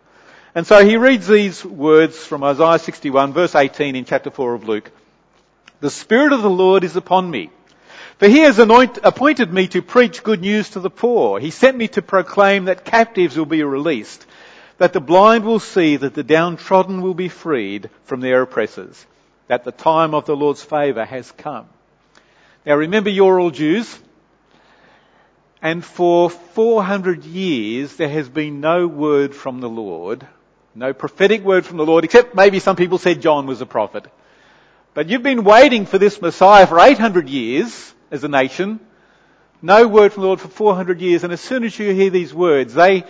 And 0.56 0.66
so 0.66 0.84
he 0.86 0.98
reads 0.98 1.28
these 1.28 1.64
words 1.64 2.18
from 2.18 2.44
Isaiah 2.44 2.80
61, 2.80 3.34
verse 3.34 3.56
18 3.56 3.96
in 3.96 4.06
chapter 4.06 4.32
4 4.32 4.56
of 4.56 4.68
Luke. 4.68 4.92
The 5.80 5.90
Spirit 5.90 6.34
of 6.34 6.42
the 6.42 6.50
Lord 6.50 6.84
is 6.84 6.96
upon 6.96 7.30
me. 7.30 7.52
For 8.20 8.28
he 8.28 8.40
has 8.40 8.60
anoint, 8.60 9.00
appointed 9.04 9.52
me 9.52 9.68
to 9.70 9.82
preach 9.82 10.24
good 10.24 10.42
news 10.42 10.70
to 10.72 10.80
the 10.80 10.90
poor. 10.90 11.40
He 11.40 11.52
sent 11.52 11.78
me 11.78 11.88
to 11.90 12.02
proclaim 12.02 12.66
that 12.66 12.86
captives 12.86 13.38
will 13.38 13.46
be 13.46 13.64
released 13.64 14.26
that 14.80 14.94
the 14.94 15.02
blind 15.02 15.46
will 15.46 15.60
see, 15.60 15.98
that 15.98 16.14
the 16.16 16.24
downtrodden 16.24 17.02
will 17.02 17.14
be 17.14 17.28
freed 17.28 17.90
from 18.06 18.22
their 18.22 18.42
oppressors, 18.42 19.06
that 19.48 19.66
the 19.66 19.72
time 19.72 20.16
of 20.16 20.26
the 20.26 20.36
Lord's 20.36 20.64
favour 20.64 21.06
has 21.06 21.30
come. 21.34 21.68
Now 22.66 22.76
remember, 22.76 23.10
you're 23.10 23.40
all 23.40 23.52
Jews, 23.52 24.00
and 25.62 25.84
for 25.84 26.30
400 26.30 27.26
years 27.26 27.96
there 27.98 28.10
has 28.10 28.30
been 28.30 28.62
no 28.62 28.88
word 28.88 29.36
from 29.36 29.60
the 29.60 29.70
Lord, 29.70 30.26
no 30.74 30.94
prophetic 30.94 31.44
word 31.44 31.66
from 31.66 31.78
the 31.78 31.86
Lord, 31.86 32.06
except 32.06 32.34
maybe 32.34 32.60
some 32.60 32.78
people 32.78 32.98
said 32.98 33.22
John 33.22 33.48
was 33.48 33.60
a 33.60 33.66
prophet. 33.66 34.06
But 34.94 35.10
you've 35.10 35.24
been 35.24 35.44
waiting 35.44 35.86
for 35.86 35.98
this 35.98 36.22
Messiah 36.22 36.68
for 36.68 36.80
800 36.80 37.28
years 37.28 37.94
as 38.12 38.24
a 38.24 38.28
nation. 38.28 38.80
No 39.62 39.88
word 39.88 40.14
from 40.14 40.22
the 40.22 40.28
Lord 40.28 40.40
for 40.40 40.48
400 40.48 41.02
years, 41.02 41.24
and 41.24 41.34
as 41.34 41.42
soon 41.42 41.64
as 41.64 41.78
you 41.78 41.94
hear 41.94 42.10
these 42.10 42.34
words, 42.34 42.74
they 42.74 43.04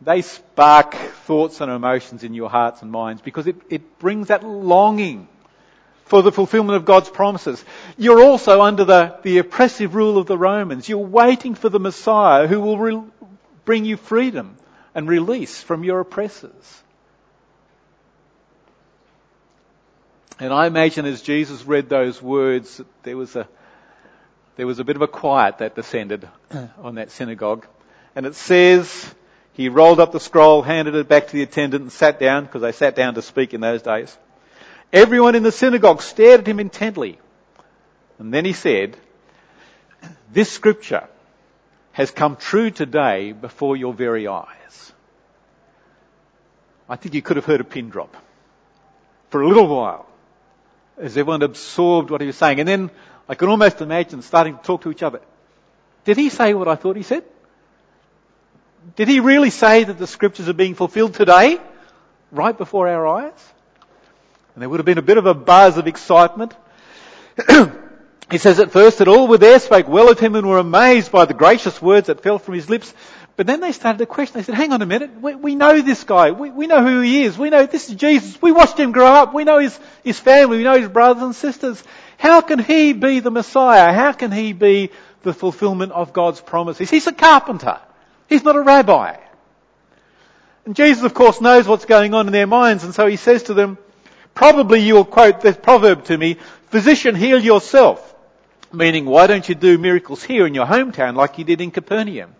they 0.00 0.22
spark 0.22 0.94
thoughts 0.94 1.60
and 1.60 1.70
emotions 1.70 2.22
in 2.22 2.34
your 2.34 2.50
hearts 2.50 2.82
and 2.82 2.90
minds 2.90 3.22
because 3.22 3.46
it, 3.46 3.56
it 3.70 3.98
brings 3.98 4.28
that 4.28 4.44
longing 4.44 5.26
for 6.04 6.22
the 6.22 6.30
fulfillment 6.30 6.76
of 6.76 6.84
God's 6.84 7.08
promises. 7.08 7.64
You're 7.96 8.22
also 8.22 8.62
under 8.62 8.84
the, 8.84 9.16
the 9.22 9.38
oppressive 9.38 9.94
rule 9.94 10.18
of 10.18 10.26
the 10.26 10.38
Romans. 10.38 10.88
You're 10.88 10.98
waiting 10.98 11.54
for 11.54 11.68
the 11.68 11.80
Messiah 11.80 12.46
who 12.46 12.60
will 12.60 12.78
re- 12.78 13.02
bring 13.64 13.84
you 13.84 13.96
freedom 13.96 14.56
and 14.94 15.08
release 15.08 15.62
from 15.62 15.82
your 15.82 16.00
oppressors. 16.00 16.82
And 20.38 20.52
I 20.52 20.66
imagine 20.66 21.06
as 21.06 21.22
Jesus 21.22 21.64
read 21.64 21.88
those 21.88 22.20
words, 22.22 22.80
there 23.02 23.16
was 23.16 23.34
a, 23.34 23.48
there 24.56 24.66
was 24.66 24.78
a 24.78 24.84
bit 24.84 24.96
of 24.96 25.02
a 25.02 25.08
quiet 25.08 25.58
that 25.58 25.74
descended 25.74 26.28
on 26.78 26.96
that 26.96 27.10
synagogue. 27.10 27.66
And 28.14 28.26
it 28.26 28.34
says, 28.34 29.14
he 29.52 29.68
rolled 29.68 30.00
up 30.00 30.12
the 30.12 30.20
scroll, 30.20 30.62
handed 30.62 30.94
it 30.94 31.08
back 31.08 31.28
to 31.28 31.32
the 31.32 31.42
attendant 31.42 31.82
and 31.82 31.92
sat 31.92 32.18
down, 32.18 32.44
because 32.44 32.62
they 32.62 32.72
sat 32.72 32.96
down 32.96 33.14
to 33.14 33.22
speak 33.22 33.54
in 33.54 33.60
those 33.60 33.82
days. 33.82 34.16
Everyone 34.92 35.34
in 35.34 35.42
the 35.42 35.52
synagogue 35.52 36.00
stared 36.02 36.40
at 36.40 36.46
him 36.46 36.60
intently. 36.60 37.18
And 38.18 38.32
then 38.32 38.44
he 38.44 38.54
said, 38.54 38.96
this 40.32 40.50
scripture 40.50 41.06
has 41.92 42.10
come 42.10 42.36
true 42.36 42.70
today 42.70 43.32
before 43.32 43.76
your 43.76 43.92
very 43.92 44.26
eyes. 44.26 44.92
I 46.88 46.96
think 46.96 47.14
you 47.14 47.22
could 47.22 47.36
have 47.36 47.44
heard 47.44 47.60
a 47.60 47.64
pin 47.64 47.90
drop 47.90 48.16
for 49.30 49.42
a 49.42 49.48
little 49.48 49.66
while 49.66 50.06
as 50.98 51.16
everyone 51.16 51.42
absorbed 51.42 52.10
what 52.10 52.20
he 52.20 52.26
was 52.26 52.36
saying. 52.36 52.60
And 52.60 52.68
then 52.68 52.90
I 53.28 53.34
can 53.34 53.48
almost 53.48 53.80
imagine 53.80 54.22
starting 54.22 54.56
to 54.56 54.62
talk 54.62 54.82
to 54.82 54.90
each 54.90 55.02
other. 55.02 55.20
Did 56.04 56.16
he 56.16 56.28
say 56.28 56.54
what 56.54 56.68
I 56.68 56.76
thought 56.76 56.96
he 56.96 57.02
said? 57.02 57.24
Did 58.94 59.08
he 59.08 59.18
really 59.18 59.50
say 59.50 59.82
that 59.82 59.98
the 59.98 60.06
scriptures 60.06 60.48
are 60.48 60.54
being 60.54 60.74
fulfilled 60.74 61.14
today? 61.14 61.58
Right 62.30 62.56
before 62.56 62.88
our 62.88 63.06
eyes? 63.06 63.52
And 64.54 64.62
there 64.62 64.68
would 64.68 64.78
have 64.78 64.86
been 64.86 64.98
a 64.98 65.02
bit 65.02 65.18
of 65.18 65.26
a 65.26 65.34
buzz 65.34 65.76
of 65.76 65.88
excitement. 65.88 66.54
he 68.30 68.38
says 68.38 68.60
at 68.60 68.70
first 68.70 68.98
that 68.98 69.08
all 69.08 69.26
were 69.26 69.38
there 69.38 69.58
spoke 69.58 69.88
well 69.88 70.08
of 70.10 70.20
him 70.20 70.36
and 70.36 70.48
were 70.48 70.58
amazed 70.58 71.10
by 71.10 71.24
the 71.24 71.34
gracious 71.34 71.82
words 71.82 72.06
that 72.06 72.22
fell 72.22 72.38
from 72.38 72.54
his 72.54 72.70
lips. 72.70 72.94
But 73.36 73.46
then 73.46 73.60
they 73.60 73.72
started 73.72 73.98
to 73.98 74.06
question. 74.06 74.38
They 74.38 74.44
said, 74.44 74.54
hang 74.54 74.72
on 74.72 74.80
a 74.80 74.86
minute. 74.86 75.20
We, 75.20 75.34
we 75.34 75.54
know 75.56 75.82
this 75.82 76.04
guy. 76.04 76.30
We, 76.30 76.50
we, 76.50 76.66
know 76.66 76.82
who 76.82 77.02
he 77.02 77.24
is. 77.24 77.36
We 77.36 77.50
know 77.50 77.66
this 77.66 77.90
is 77.90 77.96
Jesus. 77.96 78.40
We 78.40 78.50
watched 78.50 78.78
him 78.78 78.92
grow 78.92 79.06
up. 79.06 79.34
We 79.34 79.44
know 79.44 79.58
his, 79.58 79.78
his 80.02 80.18
family. 80.18 80.58
We 80.58 80.64
know 80.64 80.78
his 80.78 80.88
brothers 80.88 81.22
and 81.22 81.34
sisters. 81.34 81.82
How 82.18 82.40
can 82.40 82.58
he 82.58 82.92
be 82.92 83.20
the 83.20 83.30
Messiah? 83.30 83.92
How 83.92 84.12
can 84.12 84.32
he 84.32 84.52
be 84.52 84.90
the 85.22 85.32
fulfillment 85.32 85.92
of 85.92 86.12
God's 86.12 86.40
promises? 86.40 86.90
He's 86.90 87.06
a 87.06 87.12
carpenter. 87.12 87.78
He's 88.28 88.44
not 88.44 88.56
a 88.56 88.62
rabbi. 88.62 89.16
And 90.64 90.74
Jesus, 90.74 91.04
of 91.04 91.14
course, 91.14 91.40
knows 91.40 91.68
what's 91.68 91.84
going 91.84 92.14
on 92.14 92.26
in 92.26 92.32
their 92.32 92.46
minds, 92.46 92.82
and 92.84 92.94
so 92.94 93.06
he 93.06 93.16
says 93.16 93.44
to 93.44 93.54
them, 93.54 93.78
probably 94.34 94.80
you'll 94.80 95.04
quote 95.04 95.40
this 95.40 95.56
proverb 95.56 96.04
to 96.04 96.18
me, 96.18 96.38
physician, 96.70 97.14
heal 97.14 97.38
yourself. 97.38 98.14
Meaning, 98.72 99.04
why 99.04 99.28
don't 99.28 99.48
you 99.48 99.54
do 99.54 99.78
miracles 99.78 100.24
here 100.24 100.46
in 100.46 100.54
your 100.54 100.66
hometown 100.66 101.14
like 101.14 101.38
you 101.38 101.44
did 101.44 101.60
in 101.60 101.70
Capernaum? 101.70 102.34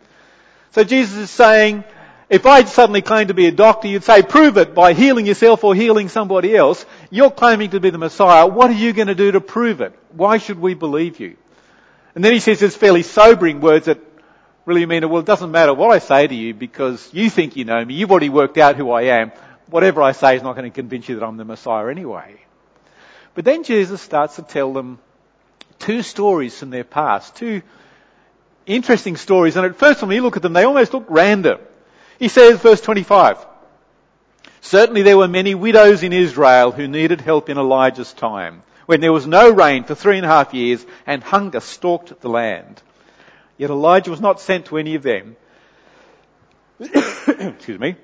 So 0.72 0.82
Jesus 0.84 1.16
is 1.16 1.30
saying, 1.30 1.84
if 2.28 2.44
I 2.44 2.64
suddenly 2.64 3.02
claimed 3.02 3.28
to 3.28 3.34
be 3.34 3.46
a 3.46 3.52
doctor, 3.52 3.86
you'd 3.86 4.02
say, 4.02 4.22
prove 4.22 4.56
it 4.56 4.74
by 4.74 4.94
healing 4.94 5.26
yourself 5.26 5.62
or 5.62 5.74
healing 5.74 6.08
somebody 6.08 6.56
else. 6.56 6.84
You're 7.10 7.30
claiming 7.30 7.70
to 7.70 7.80
be 7.80 7.90
the 7.90 7.98
Messiah. 7.98 8.46
What 8.46 8.70
are 8.70 8.74
you 8.74 8.92
going 8.92 9.06
to 9.08 9.14
do 9.14 9.32
to 9.32 9.40
prove 9.40 9.80
it? 9.80 9.96
Why 10.10 10.38
should 10.38 10.58
we 10.58 10.74
believe 10.74 11.20
you? 11.20 11.36
And 12.14 12.24
then 12.24 12.32
he 12.32 12.40
says 12.40 12.58
this 12.58 12.74
fairly 12.74 13.02
sobering 13.02 13.60
words 13.60 13.86
that 13.86 14.00
really 14.64 14.84
mean, 14.86 15.08
well, 15.08 15.20
it 15.20 15.26
doesn't 15.26 15.52
matter 15.52 15.72
what 15.72 15.90
I 15.90 16.00
say 16.00 16.26
to 16.26 16.34
you 16.34 16.52
because 16.52 17.08
you 17.12 17.30
think 17.30 17.54
you 17.54 17.64
know 17.64 17.84
me. 17.84 17.94
You've 17.94 18.10
already 18.10 18.28
worked 18.28 18.58
out 18.58 18.74
who 18.74 18.90
I 18.90 19.02
am. 19.02 19.30
Whatever 19.68 20.02
I 20.02 20.12
say 20.12 20.36
is 20.36 20.42
not 20.42 20.56
going 20.56 20.70
to 20.70 20.74
convince 20.74 21.08
you 21.08 21.16
that 21.16 21.24
I'm 21.24 21.36
the 21.36 21.44
Messiah 21.44 21.88
anyway. 21.88 22.40
But 23.34 23.44
then 23.44 23.62
Jesus 23.62 24.00
starts 24.02 24.36
to 24.36 24.42
tell 24.42 24.72
them 24.72 24.98
two 25.78 26.02
stories 26.02 26.58
from 26.58 26.70
their 26.70 26.84
past, 26.84 27.36
two 27.36 27.62
interesting 28.64 29.16
stories. 29.16 29.56
And 29.56 29.64
at 29.64 29.76
first 29.76 30.02
when 30.02 30.08
we 30.08 30.20
look 30.20 30.36
at 30.36 30.42
them, 30.42 30.54
they 30.54 30.64
almost 30.64 30.92
look 30.92 31.04
random. 31.08 31.60
He 32.18 32.28
says, 32.28 32.58
verse 32.60 32.80
25, 32.80 33.44
Certainly 34.60 35.02
there 35.02 35.18
were 35.18 35.28
many 35.28 35.54
widows 35.54 36.02
in 36.02 36.12
Israel 36.12 36.72
who 36.72 36.88
needed 36.88 37.20
help 37.20 37.48
in 37.48 37.58
Elijah's 37.58 38.12
time, 38.12 38.62
when 38.86 39.00
there 39.00 39.12
was 39.12 39.26
no 39.26 39.50
rain 39.50 39.84
for 39.84 39.94
three 39.94 40.16
and 40.16 40.26
a 40.26 40.28
half 40.28 40.54
years 40.54 40.84
and 41.06 41.22
hunger 41.22 41.60
stalked 41.60 42.20
the 42.20 42.28
land. 42.28 42.82
Yet 43.58 43.70
Elijah 43.70 44.10
was 44.10 44.20
not 44.20 44.40
sent 44.40 44.66
to 44.66 44.78
any 44.78 44.94
of 44.94 45.02
them. 45.02 45.36
Excuse 46.80 47.78
me. 47.78 47.96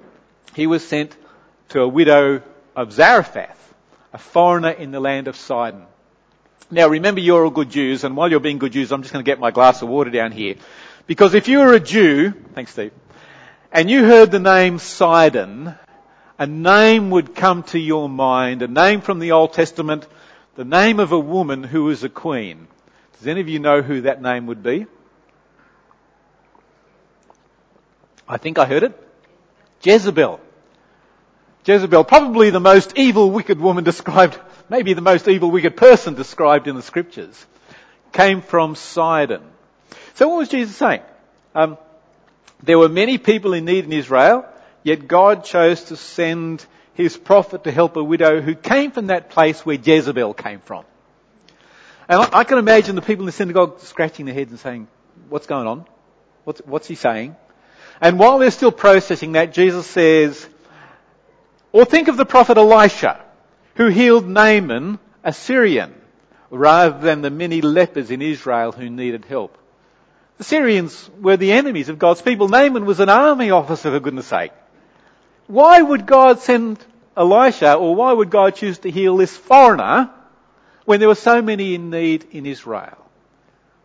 He 0.55 0.67
was 0.67 0.87
sent 0.87 1.17
to 1.71 1.81
a 1.81 1.89
widow 1.89 2.43
of 2.77 2.93
Zarephath, 2.93 3.75
a 4.13 4.19
foreigner 4.19 4.71
in 4.71 4.91
the 4.91 5.01
land 5.01 5.29
of 5.29 5.37
Sidon. 5.37 5.87
Now 6.71 6.89
remember 6.89 7.21
you're 7.21 7.45
all 7.45 7.51
good 7.51 7.71
Jews, 7.71 8.05
and 8.05 8.17
while 8.17 8.31
you're 8.31 8.41
being 8.41 8.59
good 8.59 8.73
Jews, 8.73 8.93
I'm 8.93 9.03
just 9.03 9.13
going 9.13 9.25
to 9.25 9.31
get 9.31 9.39
my 9.41 9.51
glass 9.51 9.83
of 9.83 9.89
water 9.89 10.11
down 10.11 10.33
here. 10.33 10.57
Because 11.07 11.35
if 11.35 11.49
you 11.49 11.59
were 11.59 11.75
a 11.75 11.81
Jew, 11.81 12.33
thanks 12.55 12.73
Steve, 12.73 12.93
and 13.73 13.91
you 13.91 14.05
heard 14.05 14.31
the 14.31 14.39
name 14.39 14.79
Sidon, 14.79 15.75
a 16.39 16.47
name 16.47 17.11
would 17.11 17.35
come 17.35 17.63
to 17.65 17.79
your 17.79 18.09
mind, 18.09 18.63
a 18.63 18.69
name 18.69 19.01
from 19.01 19.19
the 19.19 19.33
Old 19.33 19.55
Testament, 19.55 20.07
the 20.57 20.65
name 20.65 21.01
of 21.01 21.13
a 21.13 21.19
woman 21.19 21.63
who 21.63 21.85
was 21.85 22.05
a 22.05 22.09
queen. 22.09 22.69
Does 23.19 23.27
any 23.27 23.41
of 23.41 23.49
you 23.49 23.59
know 23.59 23.81
who 23.81 24.03
that 24.03 24.21
name 24.21 24.47
would 24.47 24.63
be? 24.63 24.87
I 28.29 28.37
think 28.37 28.59
I 28.59 28.67
heard 28.67 28.83
it. 28.83 29.09
Jezebel. 29.83 30.41
Jezebel, 31.65 32.05
probably 32.05 32.51
the 32.51 32.61
most 32.61 32.93
evil, 32.97 33.31
wicked 33.31 33.59
woman 33.59 33.85
described, 33.93 34.39
maybe 34.69 34.93
the 34.93 35.01
most 35.01 35.29
evil, 35.29 35.51
wicked 35.51 35.77
person 35.77 36.15
described 36.15 36.69
in 36.69 36.77
the 36.77 36.83
scriptures, 36.83 37.47
came 38.13 38.43
from 38.43 38.75
Sidon. 38.75 39.43
So 40.15 40.29
what 40.29 40.39
was 40.39 40.49
Jesus 40.49 40.77
saying? 40.77 41.03
Um, 41.55 41.79
there 42.63 42.79
were 42.79 42.89
many 42.89 43.19
people 43.19 43.55
in 43.55 43.65
need 43.65 43.85
in 43.85 43.93
Israel, 43.93 44.47
yet 44.83 45.09
God 45.09 45.45
chose 45.45 45.85
to 45.85 45.97
send 45.97 46.65
his 46.95 47.17
prophet 47.17 47.65
to 47.65 47.71
help 47.71 47.97
a 47.97 48.05
widow 48.05 48.41
who 48.41 48.55
came 48.55 48.91
from 48.93 49.07
that 49.07 49.31
place 49.31 49.65
where 49.65 49.77
Jezebel 49.77 50.35
came 50.35 50.61
from. 50.61 50.85
And 52.09 52.21
I, 52.33 52.45
can 52.45 52.59
imagine 52.59 52.97
the 52.97 53.03
people 53.03 53.23
in 53.23 53.27
the 53.27 53.33
synagogue 53.33 53.81
scratching 53.81 54.27
their 54.27 54.35
heads 54.35 54.51
and 54.51 54.61
saying, 54.61 54.89
what's 55.29 55.47
going 55.47 55.67
on? 55.67 55.87
What's, 56.45 56.61
what's 56.61 56.87
he 56.87 56.95
saying? 56.95 57.37
And 58.01 58.19
while 58.19 58.39
they're 58.39 58.51
still 58.51 58.73
processing 58.73 59.33
that, 59.33 59.53
Jesus 59.53 59.87
says, 59.87 60.47
or 61.73 61.85
think 61.85 62.09
of 62.09 62.17
the 62.17 62.27
prophet 62.27 62.59
Elisha, 62.59 63.25
who 63.77 63.87
healed 63.87 64.29
Naaman, 64.29 64.99
a 65.25 65.33
Syrian, 65.33 65.95
rather 66.51 66.99
than 66.99 67.23
the 67.23 67.31
many 67.31 67.63
lepers 67.63 68.11
in 68.11 68.21
Israel 68.21 68.73
who 68.73 68.91
needed 68.91 69.25
help. 69.25 69.57
The 70.39 70.45
Syrians 70.45 71.11
were 71.21 71.37
the 71.37 71.53
enemies 71.53 71.89
of 71.89 71.99
God's 71.99 72.23
people. 72.23 72.49
Naaman 72.49 72.87
was 72.87 73.01
an 73.01 73.09
army 73.09 73.51
officer, 73.51 73.91
for 73.91 74.01
goodness 74.01 74.27
sake. 74.27 74.53
Why 75.47 75.81
would 75.81 76.07
God 76.07 76.41
send 76.41 76.79
Elisha, 77.17 77.75
or 77.75 77.95
why 77.95 78.13
would 78.13 78.31
God 78.31 78.55
choose 78.57 78.79
to 78.79 78.91
heal 78.91 79.17
this 79.17 79.37
foreigner 79.37 80.11
when 80.85 80.99
there 80.99 81.09
were 81.09 81.15
so 81.15 81.43
many 81.43 81.75
in 81.75 81.91
need 81.91 82.27
in 82.33 82.47
Israel? 82.47 82.99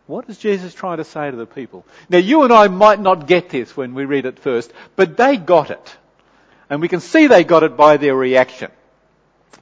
What 0.06 0.30
is 0.30 0.38
Jesus 0.38 0.72
trying 0.72 0.96
to 0.96 1.04
say 1.04 1.30
to 1.30 1.36
the 1.36 1.46
people? 1.46 1.84
Now 2.08 2.18
you 2.18 2.42
and 2.42 2.52
I 2.52 2.68
might 2.68 2.98
not 2.98 3.26
get 3.26 3.50
this 3.50 3.76
when 3.76 3.94
we 3.94 4.06
read 4.06 4.24
it 4.24 4.38
first, 4.38 4.72
but 4.96 5.18
they 5.18 5.36
got 5.36 5.70
it. 5.70 5.96
And 6.70 6.80
we 6.80 6.88
can 6.88 7.00
see 7.00 7.26
they 7.26 7.44
got 7.44 7.62
it 7.62 7.76
by 7.76 7.98
their 7.98 8.16
reaction. 8.16 8.70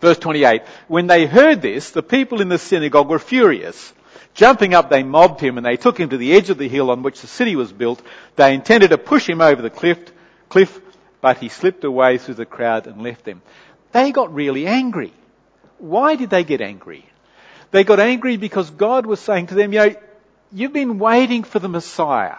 Verse 0.00 0.18
28, 0.18 0.62
when 0.86 1.08
they 1.08 1.26
heard 1.26 1.62
this, 1.62 1.90
the 1.90 2.02
people 2.02 2.40
in 2.40 2.48
the 2.48 2.58
synagogue 2.58 3.08
were 3.08 3.18
furious. 3.18 3.92
Jumping 4.36 4.74
up, 4.74 4.90
they 4.90 5.02
mobbed 5.02 5.40
him 5.40 5.56
and 5.56 5.64
they 5.64 5.78
took 5.78 5.98
him 5.98 6.10
to 6.10 6.18
the 6.18 6.34
edge 6.34 6.50
of 6.50 6.58
the 6.58 6.68
hill 6.68 6.90
on 6.90 7.02
which 7.02 7.22
the 7.22 7.26
city 7.26 7.56
was 7.56 7.72
built. 7.72 8.02
They 8.36 8.54
intended 8.54 8.90
to 8.90 8.98
push 8.98 9.26
him 9.26 9.40
over 9.40 9.62
the 9.62 9.70
cliff, 9.70 9.98
cliff, 10.50 10.78
but 11.22 11.38
he 11.38 11.48
slipped 11.48 11.84
away 11.84 12.18
through 12.18 12.34
the 12.34 12.44
crowd 12.44 12.86
and 12.86 13.02
left 13.02 13.24
them. 13.24 13.40
They 13.92 14.12
got 14.12 14.34
really 14.34 14.66
angry. 14.66 15.14
Why 15.78 16.16
did 16.16 16.28
they 16.28 16.44
get 16.44 16.60
angry? 16.60 17.06
They 17.70 17.82
got 17.82 17.98
angry 17.98 18.36
because 18.36 18.68
God 18.68 19.06
was 19.06 19.20
saying 19.20 19.46
to 19.48 19.54
them, 19.54 19.72
you 19.72 19.78
know, 19.78 19.94
you've 20.52 20.74
been 20.74 20.98
waiting 20.98 21.42
for 21.42 21.58
the 21.58 21.68
Messiah. 21.70 22.36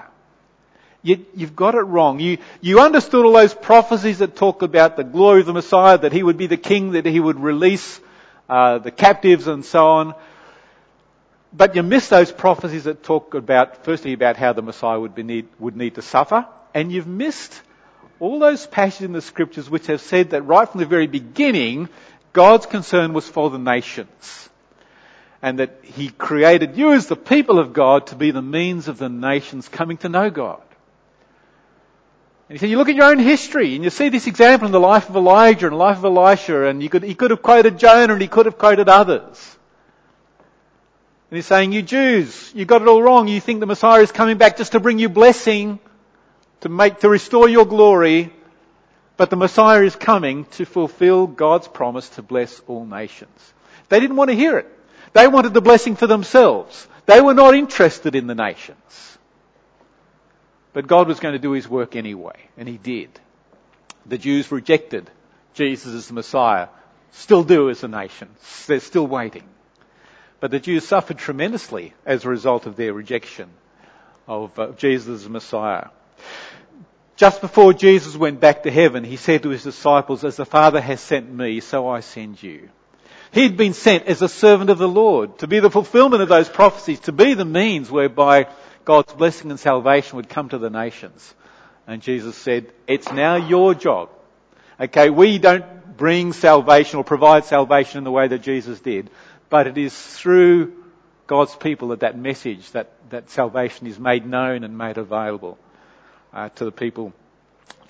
You, 1.02 1.26
have 1.40 1.56
got 1.56 1.74
it 1.74 1.82
wrong. 1.82 2.20
You, 2.20 2.38
you 2.62 2.80
understood 2.80 3.26
all 3.26 3.34
those 3.34 3.56
prophecies 3.56 4.20
that 4.20 4.36
talk 4.36 4.62
about 4.62 4.98
the 4.98 5.04
glory 5.04 5.40
of 5.40 5.48
the 5.48 5.54
Messiah, 5.54 5.98
that 5.98 6.14
he 6.14 6.22
would 6.22 6.38
be 6.38 6.46
the 6.46 6.58
king, 6.58 6.92
that 6.92 7.06
he 7.08 7.20
would 7.20 7.40
release 7.40 8.00
uh, 8.48 8.78
the 8.78 8.92
captives 8.92 9.48
and 9.48 9.66
so 9.66 9.88
on. 9.88 10.16
But 11.54 11.76
you 11.76 11.84
missed 11.84 12.10
those 12.10 12.32
prophecies 12.32 12.84
that 12.84 13.04
talk 13.04 13.34
about, 13.34 13.84
firstly, 13.84 14.14
about 14.14 14.38
how 14.38 14.54
the 14.54 14.62
Messiah 14.62 15.00
would, 15.00 15.18
need, 15.18 15.48
would 15.60 15.76
need 15.76 15.96
to 15.96 16.02
suffer, 16.02 16.46
and 16.74 16.92
you've 16.92 17.08
missed 17.08 17.62
all 18.20 18.40
those 18.40 18.66
passages 18.66 19.06
in 19.06 19.14
the 19.14 19.22
scriptures 19.22 19.70
which 19.70 19.88
have 19.88 20.02
said 20.02 20.32
that 20.32 20.42
right 20.44 20.68
from 20.68 20.80
the 20.80 20.86
very 20.86 21.08
beginning, 21.08 21.90
God's 22.34 22.66
concern 22.66 23.14
was 23.14 23.28
for 23.28 23.50
the 23.50 23.60
nations. 23.60 24.50
And 25.42 25.60
that 25.60 25.80
He 25.84 26.10
created 26.10 26.78
you 26.78 26.94
as 26.94 27.08
the 27.08 27.16
people 27.16 27.60
of 27.60 27.74
God 27.74 28.08
to 28.08 28.16
be 28.16 28.32
the 28.32 28.42
means 28.42 28.88
of 28.88 28.98
the 28.98 29.10
nations 29.10 29.70
coming 29.70 29.98
to 29.98 30.10
know 30.10 30.30
God. 30.30 30.62
And 32.50 32.58
he 32.58 32.60
said, 32.60 32.70
you 32.70 32.78
look 32.78 32.88
at 32.88 32.96
your 32.96 33.12
own 33.12 33.20
history 33.20 33.76
and 33.76 33.84
you 33.84 33.90
see 33.90 34.08
this 34.08 34.26
example 34.26 34.68
in 34.68 34.72
the 34.72 34.80
life 34.80 35.10
of 35.10 35.16
Elijah 35.18 35.68
and 35.68 35.74
the 35.74 35.78
life 35.78 35.98
of 35.98 36.06
Elisha 36.06 36.68
and 36.68 36.82
you 36.82 36.88
could, 36.88 37.04
he 37.04 37.14
could 37.14 37.32
have 37.32 37.42
quoted 37.42 37.78
Jonah 37.78 38.14
and 38.14 38.22
he 38.22 38.30
could 38.30 38.46
have 38.46 38.58
quoted 38.58 38.88
others. 38.88 39.57
And 41.30 41.38
he's 41.38 41.46
saying, 41.46 41.74
you 41.74 41.82
Jews, 41.82 42.52
you 42.56 42.66
got 42.66 42.82
it 42.82 42.88
all 42.88 43.04
wrong. 43.04 43.28
You 43.28 43.42
think 43.42 43.60
the 43.60 43.66
Messiah 43.66 44.02
is 44.02 44.12
coming 44.12 44.38
back 44.38 44.58
just 44.58 44.72
to 44.72 44.80
bring 44.80 44.98
you 44.98 45.10
blessing, 45.10 45.80
to 46.62 46.70
make, 46.70 47.00
to 47.00 47.10
restore 47.10 47.50
your 47.50 47.66
glory. 47.66 48.32
But 49.18 49.30
the 49.30 49.36
Messiah 49.36 49.82
is 49.82 49.96
coming 49.96 50.46
to 50.52 50.66
fulfill 50.66 51.28
God's 51.28 51.68
promise 51.68 52.08
to 52.10 52.22
bless 52.22 52.62
all 52.68 52.86
nations. 52.86 53.54
They 53.90 54.00
didn't 54.00 54.16
want 54.16 54.30
to 54.30 54.36
hear 54.36 54.58
it. 54.58 54.72
They 55.13 55.28
wanted 55.28 55.54
the 55.54 55.62
blessing 55.62 55.96
for 55.96 56.08
themselves. 56.08 56.88
They 57.08 57.20
were 57.20 57.34
not 57.34 57.56
interested 57.56 58.16
in 58.16 58.28
the 58.28 58.36
nations. 58.36 59.18
But 60.74 60.88
God 60.88 61.08
was 61.08 61.20
going 61.20 61.34
to 61.34 61.40
do 61.40 61.52
his 61.52 61.68
work 61.68 61.96
anyway, 61.96 62.38
and 62.58 62.70
he 62.70 62.78
did. 62.78 63.10
The 64.06 64.18
Jews 64.18 64.52
rejected 64.52 65.10
Jesus 65.56 65.94
as 65.94 66.08
the 66.08 66.13
Messiah, 66.13 66.68
still 67.12 67.44
do 67.44 67.70
as 67.70 67.84
a 67.84 67.88
nation. 67.88 68.30
They're 68.68 68.80
still 68.80 69.08
waiting. 69.08 69.44
But 70.39 70.52
the 70.52 70.60
Jews 70.60 70.88
suffered 70.88 71.17
tremendously 71.17 71.93
as 72.06 72.23
a 72.23 72.30
result 72.30 72.65
of 72.65 72.76
their 72.76 72.93
rejection 72.93 73.50
of 74.28 74.58
uh, 74.60 74.71
Jesus 74.73 75.23
as 75.23 75.30
Messiah. 75.30 75.88
Just 77.15 77.41
before 77.41 77.73
Jesus 77.73 78.15
went 78.15 78.39
back 78.39 78.63
to 78.63 78.71
heaven, 78.71 79.04
he 79.04 79.15
said 79.15 79.43
to 79.43 79.50
his 79.50 79.63
disciples, 79.63 80.23
as 80.23 80.36
the 80.36 80.45
Father 80.45 80.80
has 80.80 81.02
sent 81.02 81.32
me, 81.32 81.60
so 81.62 81.88
I 81.88 82.02
send 82.02 82.41
you. 82.43 82.69
He'd 83.32 83.58
been 83.58 83.73
sent 83.73 84.06
as 84.06 84.21
a 84.21 84.30
servant 84.30 84.69
of 84.69 84.78
the 84.78 84.88
Lord 84.88 85.39
to 85.39 85.47
be 85.47 85.60
the 85.60 85.71
fulfillment 85.71 86.21
of 86.21 86.30
those 86.30 86.47
prophecies, 86.47 87.00
to 87.02 87.12
be 87.12 87.34
the 87.34 87.45
means 87.45 87.89
whereby 87.89 88.47
God's 88.86 89.13
blessing 89.13 89.50
and 89.50 89.60
salvation 89.60 90.17
would 90.17 90.30
come 90.30 90.50
to 90.50 90.60
the 90.60 90.69
nations. 90.69 91.34
And 91.88 92.02
Jesus 92.02 92.36
said, 92.36 92.71
it's 92.86 93.12
now 93.12 93.36
your 93.36 93.73
job. 93.73 94.10
Okay, 94.80 95.10
we 95.10 95.39
don't 95.39 95.97
bring 95.97 96.34
salvation 96.34 97.00
or 97.00 97.04
provide 97.04 97.45
salvation 97.45 97.97
in 97.97 98.04
the 98.04 98.12
way 98.12 98.28
that 98.28 98.43
Jesus 98.43 98.80
did, 98.80 99.10
but 99.50 99.68
it 99.68 99.78
is 99.78 99.96
through 99.96 100.74
God's 101.28 101.56
people 101.56 101.90
that 101.90 102.02
that 102.02 102.18
message, 102.18 102.72
that, 102.72 102.92
that 103.10 103.30
salvation 103.30 103.88
is 103.88 104.00
made 104.00 104.26
known 104.26 104.64
and 104.64 104.78
made 104.78 104.98
available 104.98 105.58
uh, 106.34 106.50
to 106.50 106.66
the 106.66 106.72
people, 106.72 107.14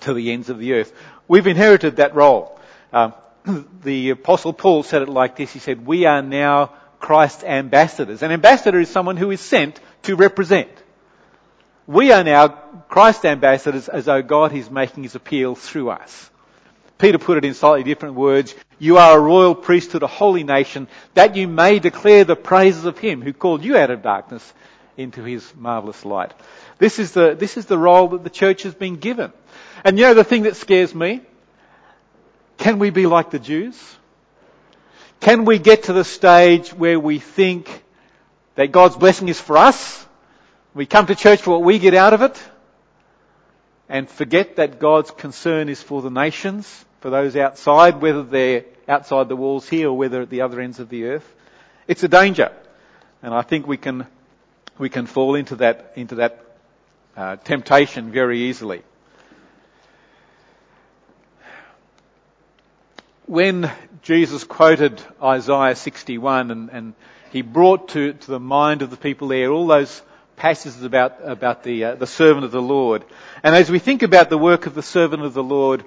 to 0.00 0.12
the 0.12 0.32
ends 0.32 0.50
of 0.50 0.58
the 0.58 0.74
earth. 0.74 0.92
We've 1.26 1.46
inherited 1.46 1.96
that 1.96 2.14
role. 2.14 2.58
Uh, 2.92 3.12
the 3.82 4.10
apostle 4.10 4.52
Paul 4.52 4.82
said 4.82 5.02
it 5.02 5.08
like 5.08 5.36
this. 5.36 5.52
He 5.52 5.58
said, 5.58 5.86
we 5.86 6.06
are 6.06 6.22
now 6.22 6.72
Christ's 7.00 7.44
ambassadors. 7.44 8.22
An 8.22 8.32
ambassador 8.32 8.80
is 8.80 8.90
someone 8.90 9.16
who 9.16 9.30
is 9.30 9.40
sent 9.40 9.80
to 10.02 10.16
represent. 10.16 10.70
We 11.86 12.12
are 12.12 12.24
now 12.24 12.48
Christ 12.88 13.24
ambassadors 13.24 13.88
as 13.88 14.04
though 14.04 14.20
God 14.20 14.52
is 14.52 14.70
making 14.70 15.04
his 15.04 15.14
appeal 15.14 15.54
through 15.54 15.90
us. 15.90 16.30
Peter 16.98 17.18
put 17.18 17.38
it 17.38 17.44
in 17.44 17.54
slightly 17.54 17.84
different 17.84 18.16
words. 18.16 18.54
You 18.78 18.98
are 18.98 19.16
a 19.16 19.20
royal 19.20 19.54
priesthood, 19.54 20.02
a 20.02 20.08
holy 20.08 20.42
nation, 20.42 20.88
that 21.14 21.36
you 21.36 21.46
may 21.46 21.78
declare 21.78 22.24
the 22.24 22.36
praises 22.36 22.84
of 22.84 22.98
him 22.98 23.22
who 23.22 23.32
called 23.32 23.64
you 23.64 23.76
out 23.76 23.90
of 23.90 24.02
darkness 24.02 24.52
into 24.96 25.22
his 25.22 25.52
marvelous 25.56 26.04
light. 26.04 26.32
This 26.78 26.98
is 26.98 27.12
the, 27.12 27.36
this 27.36 27.56
is 27.56 27.66
the 27.66 27.78
role 27.78 28.08
that 28.08 28.24
the 28.24 28.30
church 28.30 28.64
has 28.64 28.74
been 28.74 28.96
given. 28.96 29.32
And 29.84 29.96
you 29.96 30.04
know 30.04 30.14
the 30.14 30.24
thing 30.24 30.42
that 30.42 30.56
scares 30.56 30.94
me? 30.94 31.22
Can 32.56 32.80
we 32.80 32.90
be 32.90 33.06
like 33.06 33.30
the 33.30 33.38
Jews? 33.38 33.80
Can 35.20 35.44
we 35.44 35.58
get 35.58 35.84
to 35.84 35.92
the 35.92 36.04
stage 36.04 36.70
where 36.70 36.98
we 36.98 37.20
think 37.20 37.84
that 38.56 38.72
God's 38.72 38.96
blessing 38.96 39.28
is 39.28 39.40
for 39.40 39.56
us? 39.56 40.04
We 40.74 40.86
come 40.86 41.06
to 41.06 41.14
church 41.14 41.42
for 41.42 41.52
what 41.52 41.62
we 41.62 41.78
get 41.78 41.94
out 41.94 42.12
of 42.12 42.22
it 42.22 42.42
and 43.88 44.08
forget 44.08 44.56
that 44.56 44.78
God's 44.78 45.10
concern 45.10 45.68
is 45.68 45.82
for 45.82 46.02
the 46.02 46.10
nations, 46.10 46.84
for 47.00 47.10
those 47.10 47.36
outside, 47.36 48.00
whether 48.00 48.22
they're 48.22 48.64
outside 48.88 49.28
the 49.28 49.36
walls 49.36 49.68
here 49.68 49.88
or 49.88 49.96
whether 49.96 50.22
at 50.22 50.30
the 50.30 50.40
other 50.40 50.60
ends 50.60 50.80
of 50.80 50.88
the 50.88 51.04
earth. 51.04 51.34
It's 51.86 52.02
a 52.02 52.08
danger. 52.08 52.52
And 53.22 53.34
I 53.34 53.42
think 53.42 53.66
we 53.66 53.76
can, 53.76 54.06
we 54.78 54.88
can 54.88 55.06
fall 55.06 55.34
into 55.34 55.56
that, 55.56 55.92
into 55.96 56.16
that 56.16 56.44
uh, 57.16 57.36
temptation 57.36 58.12
very 58.12 58.42
easily. 58.42 58.82
When 63.26 63.70
Jesus 64.02 64.44
quoted 64.44 65.02
Isaiah 65.22 65.76
61 65.76 66.50
and, 66.50 66.70
and 66.70 66.94
he 67.30 67.42
brought 67.42 67.90
to, 67.90 68.14
to 68.14 68.30
the 68.30 68.40
mind 68.40 68.82
of 68.82 68.90
the 68.90 68.96
people 68.96 69.28
there 69.28 69.50
all 69.50 69.66
those 69.66 70.00
passages 70.36 70.82
about, 70.82 71.18
about 71.22 71.62
the, 71.62 71.84
uh, 71.84 71.94
the 71.96 72.06
servant 72.06 72.44
of 72.44 72.52
the 72.52 72.62
Lord. 72.62 73.04
And 73.42 73.54
as 73.54 73.70
we 73.70 73.80
think 73.80 74.02
about 74.02 74.30
the 74.30 74.38
work 74.38 74.66
of 74.66 74.74
the 74.74 74.82
servant 74.82 75.24
of 75.24 75.34
the 75.34 75.42
Lord, 75.42 75.84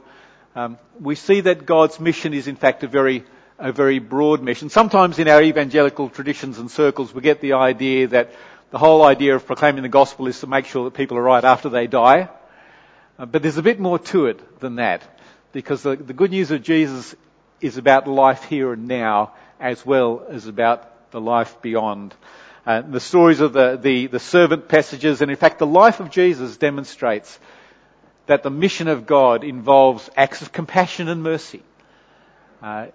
um, 0.55 0.77
we 0.99 1.15
see 1.15 1.41
that 1.41 1.65
God's 1.65 1.99
mission 1.99 2.33
is 2.33 2.47
in 2.47 2.55
fact 2.55 2.83
a 2.83 2.87
very, 2.87 3.23
a 3.57 3.71
very 3.71 3.99
broad 3.99 4.41
mission. 4.41 4.69
Sometimes 4.69 5.17
in 5.19 5.27
our 5.27 5.41
evangelical 5.41 6.09
traditions 6.09 6.59
and 6.59 6.69
circles 6.69 7.13
we 7.13 7.21
get 7.21 7.41
the 7.41 7.53
idea 7.53 8.07
that 8.07 8.31
the 8.71 8.77
whole 8.77 9.03
idea 9.03 9.35
of 9.35 9.45
proclaiming 9.45 9.83
the 9.83 9.89
gospel 9.89 10.27
is 10.27 10.39
to 10.41 10.47
make 10.47 10.65
sure 10.65 10.85
that 10.85 10.93
people 10.93 11.17
are 11.17 11.23
right 11.23 11.43
after 11.43 11.69
they 11.69 11.87
die. 11.87 12.29
Uh, 13.17 13.25
but 13.25 13.41
there's 13.41 13.57
a 13.57 13.63
bit 13.63 13.79
more 13.79 13.99
to 13.99 14.27
it 14.27 14.59
than 14.59 14.75
that. 14.75 15.03
Because 15.51 15.83
the, 15.83 15.95
the 15.95 16.13
good 16.13 16.31
news 16.31 16.51
of 16.51 16.63
Jesus 16.63 17.15
is 17.59 17.77
about 17.77 18.07
life 18.07 18.45
here 18.45 18.73
and 18.73 18.87
now 18.87 19.33
as 19.59 19.85
well 19.85 20.25
as 20.29 20.47
about 20.47 21.11
the 21.11 21.21
life 21.21 21.61
beyond. 21.61 22.15
Uh, 22.65 22.81
the 22.81 22.99
stories 22.99 23.39
of 23.39 23.53
the, 23.53 23.77
the, 23.77 24.07
the 24.07 24.19
servant 24.19 24.67
passages 24.67 25.21
and 25.21 25.31
in 25.31 25.37
fact 25.37 25.59
the 25.59 25.65
life 25.65 25.99
of 25.99 26.09
Jesus 26.09 26.57
demonstrates 26.57 27.39
that 28.31 28.43
the 28.43 28.49
mission 28.49 28.87
of 28.87 29.05
God 29.05 29.43
involves 29.43 30.09
acts 30.15 30.41
of 30.41 30.53
compassion 30.53 31.09
and 31.09 31.21
mercy. 31.21 31.61
Uh, 32.61 32.87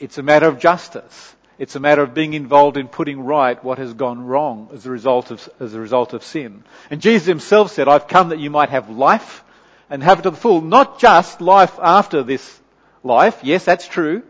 it's 0.00 0.18
a 0.18 0.24
matter 0.24 0.48
of 0.48 0.58
justice. 0.58 1.36
It's 1.56 1.76
a 1.76 1.80
matter 1.80 2.02
of 2.02 2.14
being 2.14 2.34
involved 2.34 2.76
in 2.76 2.88
putting 2.88 3.20
right 3.20 3.62
what 3.62 3.78
has 3.78 3.94
gone 3.94 4.26
wrong 4.26 4.70
as 4.74 4.84
a 4.84 4.90
result 4.90 5.30
of, 5.30 5.48
as 5.60 5.74
a 5.74 5.78
result 5.78 6.14
of 6.14 6.24
sin. 6.24 6.64
And 6.90 7.00
Jesus 7.00 7.28
himself 7.28 7.70
said, 7.70 7.86
I've 7.86 8.08
come 8.08 8.30
that 8.30 8.40
you 8.40 8.50
might 8.50 8.70
have 8.70 8.90
life 8.90 9.44
and 9.88 10.02
have 10.02 10.18
it 10.18 10.22
to 10.22 10.30
the 10.30 10.36
full. 10.36 10.60
Not 10.60 10.98
just 10.98 11.40
life 11.40 11.78
after 11.80 12.24
this 12.24 12.60
life. 13.04 13.38
Yes, 13.44 13.64
that's 13.64 13.86
true. 13.86 14.24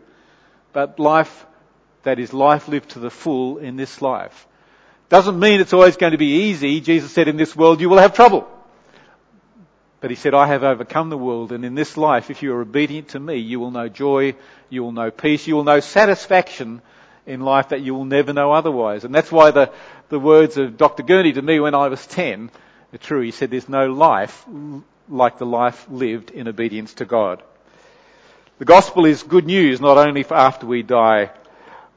But 0.71 0.99
life 0.99 1.47
that 2.03 2.19
is 2.19 2.31
life 2.31 2.67
lived 2.67 2.89
to 2.89 2.99
the 2.99 3.09
full 3.09 3.57
in 3.57 3.75
this 3.75 4.03
life. 4.03 4.45
Doesn't 5.09 5.39
mean 5.39 5.61
it's 5.61 5.73
always 5.73 5.97
going 5.97 6.11
to 6.11 6.19
be 6.19 6.43
easy. 6.43 6.79
Jesus 6.79 7.11
said 7.11 7.27
in 7.27 7.37
this 7.37 7.55
world 7.55 7.81
you 7.81 7.89
will 7.89 7.97
have 7.97 8.13
trouble. 8.13 8.47
But 10.03 10.09
he 10.09 10.17
said, 10.17 10.33
I 10.33 10.47
have 10.47 10.65
overcome 10.65 11.09
the 11.09 11.17
world, 11.17 11.53
and 11.53 11.63
in 11.63 11.75
this 11.75 11.95
life, 11.95 12.29
if 12.29 12.43
you 12.43 12.53
are 12.53 12.61
obedient 12.61 13.07
to 13.11 13.21
me, 13.21 13.37
you 13.37 13.61
will 13.61 13.71
know 13.71 13.87
joy, 13.87 14.35
you 14.69 14.83
will 14.83 14.91
know 14.91 15.11
peace, 15.11 15.47
you 15.47 15.55
will 15.55 15.63
know 15.63 15.79
satisfaction 15.79 16.81
in 17.25 17.39
life 17.39 17.69
that 17.69 17.79
you 17.79 17.95
will 17.95 18.03
never 18.03 18.33
know 18.33 18.51
otherwise. 18.51 19.05
And 19.05 19.15
that's 19.15 19.31
why 19.31 19.51
the, 19.51 19.71
the 20.09 20.19
words 20.19 20.57
of 20.57 20.75
Dr. 20.75 21.03
Gurney 21.03 21.31
to 21.31 21.41
me 21.41 21.61
when 21.61 21.73
I 21.73 21.87
was 21.87 22.05
10 22.05 22.51
are 22.91 22.97
true. 22.97 23.21
He 23.21 23.31
said, 23.31 23.49
there's 23.49 23.69
no 23.69 23.93
life 23.93 24.45
like 25.07 25.37
the 25.37 25.45
life 25.45 25.85
lived 25.89 26.31
in 26.31 26.49
obedience 26.49 26.95
to 26.95 27.05
God. 27.05 27.41
The 28.59 28.65
gospel 28.65 29.05
is 29.05 29.23
good 29.23 29.45
news 29.45 29.79
not 29.79 29.97
only 29.97 30.23
for 30.23 30.33
after 30.33 30.65
we 30.65 30.83
die, 30.83 31.31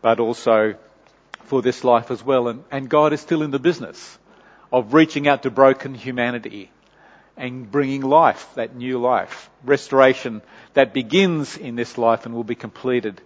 but 0.00 0.20
also 0.20 0.76
for 1.46 1.60
this 1.60 1.82
life 1.82 2.12
as 2.12 2.22
well. 2.22 2.46
And, 2.46 2.62
and 2.70 2.88
God 2.88 3.12
is 3.12 3.20
still 3.20 3.42
in 3.42 3.50
the 3.50 3.58
business 3.58 4.16
of 4.72 4.94
reaching 4.94 5.26
out 5.26 5.42
to 5.42 5.50
broken 5.50 5.96
humanity 5.96 6.70
and 7.36 7.70
bringing 7.70 8.02
life, 8.02 8.48
that 8.54 8.74
new 8.74 8.98
life, 8.98 9.50
restoration 9.64 10.42
that 10.74 10.94
begins 10.94 11.56
in 11.56 11.76
this 11.76 11.98
life 11.98 12.26
and 12.26 12.34
will 12.34 12.44
be 12.44 12.54
completed 12.54 13.20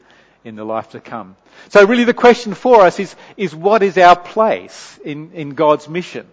in 0.45 0.57
the 0.57 0.65
life 0.65 0.91
to 0.91 1.01
come. 1.01 1.37
So 1.69 1.87
really 1.87 2.05
the 2.05 2.15
question 2.15 2.55
for 2.55 2.81
us 2.83 2.99
is, 2.99 3.15
is 3.37 3.55
what 3.55 3.83
is 3.83 3.99
our 3.99 4.17
place 4.17 4.99
in, 5.05 5.33
in 5.33 5.51
God's 5.51 5.89
mission? 5.89 6.27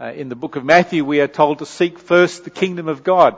Uh, 0.00 0.06
in 0.06 0.28
the 0.28 0.34
book 0.34 0.56
of 0.56 0.64
Matthew 0.64 1.04
we 1.04 1.20
are 1.20 1.28
told 1.28 1.58
to 1.58 1.66
seek 1.66 1.98
first 1.98 2.44
the 2.44 2.50
kingdom 2.50 2.88
of 2.88 3.04
God. 3.04 3.36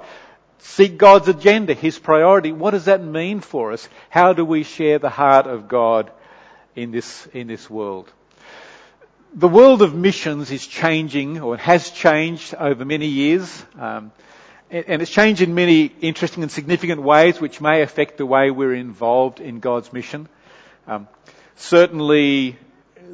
Seek 0.59 0.97
God's 0.97 1.29
agenda, 1.29 1.75
His 1.75 1.99
priority. 1.99 2.53
What 2.53 2.71
does 2.71 2.87
that 2.87 3.05
mean 3.05 3.41
for 3.41 3.73
us? 3.73 3.87
How 4.09 4.33
do 4.33 4.47
we 4.47 4.63
share 4.63 4.99
the 4.99 5.11
heart 5.11 5.47
of 5.47 5.69
God 5.69 6.11
in 6.75 6.91
this, 6.91 7.27
in 7.35 7.49
this 7.49 7.69
world? 7.69 8.11
The 9.35 9.49
world 9.49 9.83
of 9.83 9.95
missions 9.95 10.51
is 10.53 10.67
changing, 10.67 11.41
or 11.41 11.57
has 11.57 11.91
changed 11.91 12.55
over 12.55 12.85
many 12.85 13.07
years, 13.07 13.65
um, 13.79 14.13
and 14.71 15.03
it's 15.03 15.11
changed 15.11 15.43
in 15.43 15.55
many 15.55 15.87
interesting 16.01 16.43
and 16.43 16.53
significant 16.53 17.03
ways, 17.03 17.41
which 17.41 17.61
may 17.61 17.83
affect 17.83 18.17
the 18.17 18.27
way 18.27 18.51
we're 18.51 18.75
involved 18.75 19.41
in 19.41 19.59
God's 19.61 19.93
mission. 19.93 20.29
Um, 20.87 21.09
certainly, 21.57 22.57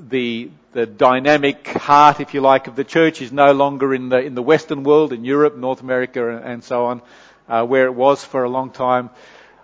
the 0.08 0.50
the 0.72 0.86
dynamic 0.86 1.66
heart, 1.66 2.20
if 2.20 2.34
you 2.34 2.40
like, 2.40 2.66
of 2.66 2.76
the 2.76 2.84
church 2.84 3.22
is 3.22 3.32
no 3.32 3.52
longer 3.52 3.94
in 3.94 4.10
the 4.10 4.18
in 4.18 4.34
the 4.34 4.42
Western 4.42 4.84
world, 4.84 5.12
in 5.12 5.24
Europe, 5.24 5.56
North 5.56 5.80
America, 5.80 6.36
and 6.36 6.62
so 6.62 6.86
on, 6.86 7.02
uh, 7.48 7.64
where 7.64 7.86
it 7.86 7.94
was 7.94 8.22
for 8.22 8.44
a 8.44 8.48
long 8.48 8.70
time. 8.70 9.08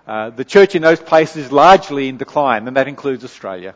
Uh, 0.06 0.30
the 0.30 0.44
church 0.44 0.74
in 0.74 0.82
those 0.82 1.00
places 1.00 1.46
is 1.46 1.52
largely 1.52 2.08
in 2.08 2.16
decline, 2.16 2.66
and 2.66 2.76
that 2.76 2.88
includes 2.88 3.24
Australia. 3.24 3.74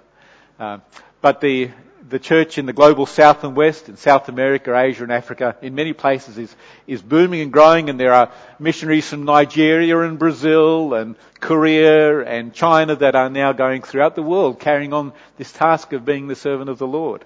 Uh, 0.59 0.79
but 1.21 1.41
the 1.41 1.71
the 2.09 2.19
church 2.19 2.59
in 2.59 2.67
the 2.67 2.73
global 2.73 3.07
south 3.07 3.45
and 3.45 3.55
west, 3.55 3.89
in 3.89 3.97
South 3.97 4.29
America, 4.29 4.77
Asia 4.77 5.03
and 5.03 5.13
Africa, 5.13 5.57
in 5.61 5.75
many 5.75 5.93
places 5.93 6.39
is, 6.39 6.55
is 6.87 7.03
booming 7.03 7.41
and 7.41 7.53
growing 7.53 7.91
and 7.91 8.01
there 8.01 8.13
are 8.13 8.31
missionaries 8.59 9.09
from 9.09 9.25
Nigeria 9.25 9.99
and 10.01 10.19
Brazil 10.19 10.95
and 10.95 11.17
Korea 11.41 12.21
and 12.25 12.55
China 12.55 12.97
that 12.97 13.15
are 13.15 13.29
now 13.29 13.53
going 13.53 13.83
throughout 13.83 14.15
the 14.15 14.23
world 14.23 14.61
carrying 14.61 14.93
on 14.93 15.13
this 15.37 15.53
task 15.53 15.93
of 15.93 16.05
being 16.05 16.27
the 16.27 16.35
servant 16.35 16.71
of 16.71 16.79
the 16.79 16.87
Lord. 16.87 17.25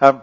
Um, 0.00 0.22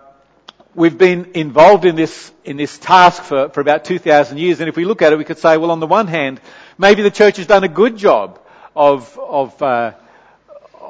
we've 0.75 0.97
been 0.97 1.31
involved 1.33 1.85
in 1.85 1.95
this, 1.95 2.31
in 2.45 2.57
this 2.57 2.77
task 2.77 3.23
for, 3.23 3.49
for 3.49 3.61
about 3.61 3.85
2,000 3.85 4.37
years 4.37 4.59
and 4.59 4.69
if 4.69 4.75
we 4.77 4.85
look 4.85 5.01
at 5.01 5.13
it 5.13 5.17
we 5.17 5.25
could 5.25 5.39
say, 5.39 5.57
well 5.57 5.71
on 5.71 5.79
the 5.79 5.87
one 5.87 6.07
hand, 6.07 6.39
maybe 6.77 7.01
the 7.01 7.11
church 7.11 7.37
has 7.37 7.47
done 7.47 7.63
a 7.63 7.69
good 7.69 7.97
job 7.97 8.39
of, 8.75 9.19
of 9.19 9.61
uh, 9.61 9.93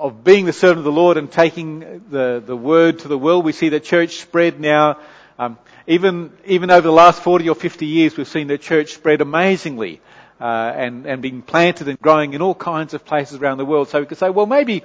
of 0.04 0.22
being 0.22 0.44
the 0.44 0.52
servant 0.52 0.80
of 0.80 0.84
the 0.84 0.92
Lord 0.92 1.16
and 1.16 1.32
taking 1.32 2.04
the, 2.10 2.44
the 2.46 2.58
word 2.58 3.00
to 3.00 3.08
the 3.08 3.18
world. 3.18 3.46
We 3.46 3.54
see 3.54 3.70
the 3.70 3.80
church 3.80 4.18
spread 4.18 4.60
now. 4.60 5.00
Um, 5.40 5.58
even 5.88 6.34
even 6.46 6.72
over 6.72 6.82
the 6.82 6.92
last 6.92 7.24
40 7.24 7.48
or 7.48 7.56
50 7.56 7.86
years, 7.86 8.18
we've 8.18 8.28
seen 8.28 8.48
the 8.48 8.58
church 8.58 8.94
spread 8.94 9.22
amazingly 9.22 10.02
uh, 10.42 10.74
and 10.76 11.06
and 11.06 11.22
being 11.22 11.42
planted 11.42 11.88
and 11.88 11.98
growing 12.02 12.34
in 12.34 12.42
all 12.42 12.54
kinds 12.54 12.94
of 12.94 13.06
places 13.06 13.40
around 13.40 13.60
the 13.60 13.66
world. 13.66 13.88
So 13.88 14.02
we 14.02 14.06
could 14.06 14.18
say, 14.18 14.30
well, 14.30 14.46
maybe 14.46 14.84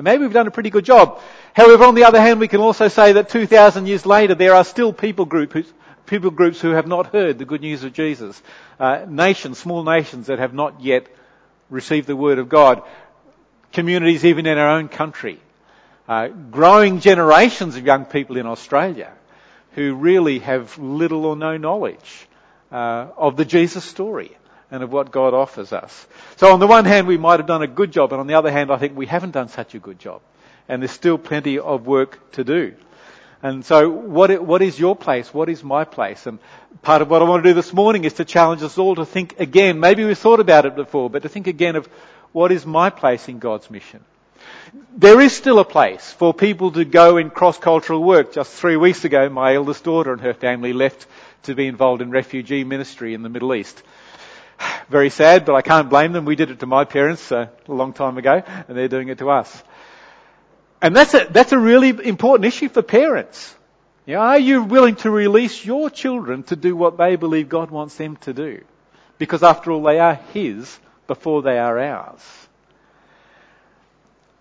maybe 0.00 0.22
we've 0.22 0.32
done 0.32 0.46
a 0.46 0.52
pretty 0.52 0.70
good 0.70 0.84
job. 0.84 1.20
However, 1.52 1.82
on 1.82 1.96
the 1.96 2.04
other 2.04 2.20
hand, 2.20 2.38
we 2.38 2.46
can 2.46 2.60
also 2.60 2.86
say 2.86 3.14
that 3.14 3.28
2,000 3.28 3.88
years 3.88 4.06
later, 4.06 4.36
there 4.36 4.54
are 4.54 4.64
still 4.64 4.92
people 4.92 5.24
group 5.24 5.52
who, 5.52 5.64
people 6.06 6.30
groups 6.30 6.60
who 6.60 6.70
have 6.70 6.86
not 6.86 7.08
heard 7.08 7.40
the 7.40 7.44
good 7.44 7.60
news 7.60 7.82
of 7.82 7.92
Jesus. 7.92 8.40
Uh, 8.78 9.04
nations, 9.08 9.58
small 9.58 9.82
nations 9.82 10.28
that 10.28 10.38
have 10.38 10.54
not 10.54 10.80
yet 10.80 11.08
received 11.70 12.06
the 12.06 12.14
word 12.16 12.38
of 12.38 12.48
God 12.48 12.82
communities 13.72 14.24
even 14.24 14.46
in 14.46 14.58
our 14.58 14.70
own 14.70 14.88
country. 14.88 15.40
Uh, 16.08 16.28
growing 16.28 17.00
generations 17.00 17.76
of 17.76 17.86
young 17.86 18.04
people 18.04 18.36
in 18.36 18.46
Australia 18.46 19.12
who 19.72 19.94
really 19.94 20.40
have 20.40 20.76
little 20.78 21.24
or 21.24 21.36
no 21.36 21.56
knowledge 21.56 22.26
uh, 22.72 23.06
of 23.16 23.36
the 23.36 23.44
Jesus 23.44 23.84
story 23.84 24.36
and 24.70 24.82
of 24.82 24.92
what 24.92 25.10
God 25.10 25.34
offers 25.34 25.72
us. 25.72 26.06
So 26.36 26.52
on 26.52 26.60
the 26.60 26.66
one 26.66 26.84
hand, 26.84 27.06
we 27.06 27.18
might 27.18 27.40
have 27.40 27.46
done 27.46 27.62
a 27.62 27.66
good 27.66 27.92
job, 27.92 28.12
and 28.12 28.20
on 28.20 28.26
the 28.26 28.34
other 28.34 28.50
hand, 28.50 28.70
I 28.70 28.76
think 28.76 28.96
we 28.96 29.06
haven't 29.06 29.32
done 29.32 29.48
such 29.48 29.74
a 29.74 29.78
good 29.78 29.98
job. 29.98 30.20
And 30.68 30.82
there's 30.82 30.92
still 30.92 31.18
plenty 31.18 31.58
of 31.58 31.86
work 31.86 32.32
to 32.32 32.44
do. 32.44 32.74
And 33.42 33.64
so 33.64 33.88
what, 33.88 34.42
what 34.44 34.62
is 34.62 34.78
your 34.78 34.94
place? 34.94 35.32
What 35.32 35.48
is 35.48 35.64
my 35.64 35.84
place? 35.84 36.26
And 36.26 36.38
part 36.82 37.02
of 37.02 37.10
what 37.10 37.22
I 37.22 37.24
want 37.24 37.42
to 37.42 37.50
do 37.50 37.54
this 37.54 37.72
morning 37.72 38.04
is 38.04 38.14
to 38.14 38.24
challenge 38.24 38.62
us 38.62 38.76
all 38.76 38.94
to 38.96 39.06
think 39.06 39.40
again. 39.40 39.80
Maybe 39.80 40.04
we've 40.04 40.18
thought 40.18 40.40
about 40.40 40.66
it 40.66 40.76
before, 40.76 41.08
but 41.08 41.22
to 41.22 41.28
think 41.28 41.46
again 41.46 41.76
of 41.76 41.88
what 42.32 42.52
is 42.52 42.64
my 42.64 42.90
place 42.90 43.28
in 43.28 43.38
God's 43.38 43.70
mission? 43.70 44.04
There 44.96 45.20
is 45.20 45.36
still 45.36 45.58
a 45.58 45.64
place 45.64 46.12
for 46.12 46.32
people 46.32 46.72
to 46.72 46.84
go 46.84 47.16
in 47.16 47.30
cross-cultural 47.30 48.02
work. 48.02 48.32
Just 48.32 48.52
three 48.52 48.76
weeks 48.76 49.04
ago, 49.04 49.28
my 49.28 49.54
eldest 49.54 49.84
daughter 49.84 50.12
and 50.12 50.20
her 50.20 50.34
family 50.34 50.72
left 50.72 51.06
to 51.44 51.54
be 51.54 51.66
involved 51.66 52.02
in 52.02 52.10
refugee 52.10 52.64
ministry 52.64 53.14
in 53.14 53.22
the 53.22 53.28
Middle 53.28 53.54
East. 53.54 53.82
Very 54.88 55.10
sad, 55.10 55.44
but 55.44 55.54
I 55.54 55.62
can't 55.62 55.90
blame 55.90 56.12
them. 56.12 56.24
We 56.24 56.36
did 56.36 56.50
it 56.50 56.60
to 56.60 56.66
my 56.66 56.84
parents 56.84 57.30
uh, 57.32 57.48
a 57.66 57.72
long 57.72 57.92
time 57.92 58.18
ago, 58.18 58.42
and 58.68 58.76
they're 58.76 58.88
doing 58.88 59.08
it 59.08 59.18
to 59.18 59.30
us. 59.30 59.62
And 60.82 60.96
that's 60.96 61.14
a, 61.14 61.26
that's 61.30 61.52
a 61.52 61.58
really 61.58 61.88
important 61.88 62.46
issue 62.46 62.68
for 62.68 62.82
parents. 62.82 63.54
You 64.06 64.14
know, 64.14 64.20
are 64.20 64.38
you 64.38 64.62
willing 64.62 64.96
to 64.96 65.10
release 65.10 65.64
your 65.64 65.90
children 65.90 66.42
to 66.44 66.56
do 66.56 66.74
what 66.74 66.96
they 66.96 67.16
believe 67.16 67.48
God 67.48 67.70
wants 67.70 67.96
them 67.96 68.16
to 68.18 68.32
do? 68.32 68.64
Because 69.18 69.42
after 69.42 69.72
all, 69.72 69.82
they 69.82 69.98
are 69.98 70.14
His 70.32 70.78
before 71.10 71.42
they 71.42 71.58
are 71.58 71.76
ours. 71.76 72.22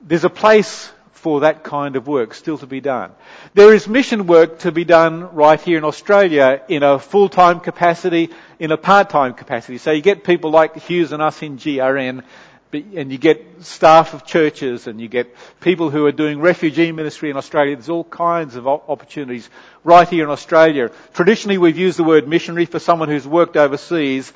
There's 0.02 0.24
a 0.24 0.30
place 0.30 0.92
for 1.14 1.40
that 1.40 1.64
kind 1.64 1.96
of 1.96 2.06
work 2.06 2.36
still 2.36 2.60
to 2.60 2.68
be 2.68 2.80
done. 2.80 3.12
There 3.56 3.74
is 3.74 3.88
mission 3.88 4.28
work 4.28 4.60
to 4.60 4.72
be 4.72 4.86
done 4.86 5.34
right 5.34 5.60
here 5.60 5.80
in 5.80 5.84
Australia 5.84 6.62
in 6.68 6.84
a 6.84 7.00
full-time 7.00 7.60
capacity, 7.60 8.30
in 8.60 8.72
a 8.72 8.78
part-time 8.78 9.34
capacity. 9.34 9.80
So 9.80 9.90
you 9.90 10.04
get 10.04 10.24
people 10.24 10.52
like 10.52 10.76
Hughes 10.76 11.12
and 11.12 11.24
us 11.24 11.42
in 11.42 11.58
GRN, 11.58 12.24
and 12.72 13.12
you 13.12 13.18
get 13.18 13.44
staff 13.62 14.14
of 14.14 14.28
churches 14.28 14.86
and 14.86 15.02
you 15.02 15.08
get 15.08 15.36
people 15.60 15.90
who 15.90 16.06
are 16.06 16.12
doing 16.12 16.40
refugee 16.40 16.92
ministry 16.92 17.32
in 17.32 17.38
Australia. 17.38 17.76
There's 17.76 17.90
all 17.90 18.04
kinds 18.04 18.56
of 18.56 18.68
opportunities 18.68 19.50
right 19.84 20.08
here 20.08 20.24
in 20.24 20.30
Australia. 20.30 20.92
Traditionally 21.16 21.58
we've 21.58 21.80
used 21.80 21.98
the 21.98 22.04
word 22.04 22.28
missionary 22.28 22.68
for 22.68 22.78
someone 22.78 23.10
who's 23.10 23.28
worked 23.28 23.58
overseas. 23.58 24.32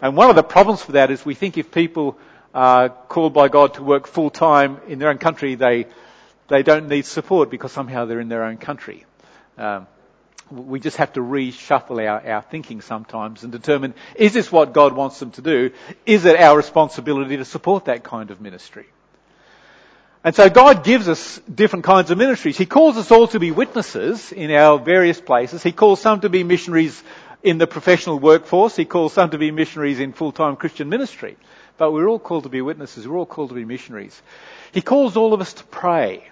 And 0.00 0.16
one 0.16 0.30
of 0.30 0.36
the 0.36 0.42
problems 0.42 0.82
for 0.82 0.92
that 0.92 1.10
is 1.10 1.24
we 1.24 1.34
think 1.34 1.58
if 1.58 1.70
people 1.70 2.18
are 2.54 2.88
called 2.88 3.34
by 3.34 3.48
God 3.48 3.74
to 3.74 3.82
work 3.82 4.06
full 4.06 4.30
time 4.30 4.80
in 4.86 4.98
their 4.98 5.10
own 5.10 5.18
country, 5.18 5.54
they 5.54 5.86
they 6.48 6.62
don't 6.62 6.88
need 6.88 7.04
support 7.04 7.50
because 7.50 7.72
somehow 7.72 8.06
they're 8.06 8.20
in 8.20 8.28
their 8.28 8.44
own 8.44 8.56
country. 8.56 9.04
Um, 9.58 9.86
we 10.50 10.80
just 10.80 10.96
have 10.96 11.12
to 11.12 11.20
reshuffle 11.20 12.08
our, 12.08 12.26
our 12.26 12.42
thinking 12.42 12.80
sometimes 12.80 13.42
and 13.42 13.52
determine, 13.52 13.92
is 14.14 14.32
this 14.32 14.50
what 14.50 14.72
God 14.72 14.94
wants 14.94 15.18
them 15.18 15.30
to 15.32 15.42
do? 15.42 15.72
Is 16.06 16.24
it 16.24 16.40
our 16.40 16.56
responsibility 16.56 17.36
to 17.36 17.44
support 17.44 17.84
that 17.84 18.02
kind 18.02 18.30
of 18.30 18.40
ministry? 18.40 18.86
And 20.24 20.34
so 20.34 20.48
God 20.48 20.84
gives 20.84 21.08
us 21.08 21.38
different 21.52 21.84
kinds 21.84 22.10
of 22.10 22.18
ministries. 22.18 22.56
He 22.56 22.66
calls 22.66 22.96
us 22.96 23.10
all 23.10 23.28
to 23.28 23.38
be 23.38 23.50
witnesses 23.50 24.32
in 24.32 24.50
our 24.50 24.78
various 24.78 25.20
places. 25.20 25.62
He 25.62 25.72
calls 25.72 26.00
some 26.00 26.20
to 26.22 26.28
be 26.28 26.44
missionaries 26.44 27.02
in 27.42 27.58
the 27.58 27.66
professional 27.66 28.18
workforce. 28.18 28.76
He 28.76 28.84
calls 28.84 29.12
some 29.12 29.30
to 29.30 29.38
be 29.38 29.50
missionaries 29.50 30.00
in 30.00 30.12
full-time 30.12 30.56
Christian 30.56 30.88
ministry. 30.88 31.36
But 31.76 31.92
we're 31.92 32.08
all 32.08 32.18
called 32.18 32.42
to 32.44 32.48
be 32.48 32.60
witnesses. 32.60 33.06
We're 33.06 33.18
all 33.18 33.26
called 33.26 33.50
to 33.50 33.54
be 33.54 33.64
missionaries. 33.64 34.20
He 34.72 34.82
calls 34.82 35.16
all 35.16 35.32
of 35.32 35.40
us 35.40 35.52
to 35.54 35.64
pray. 35.64 36.28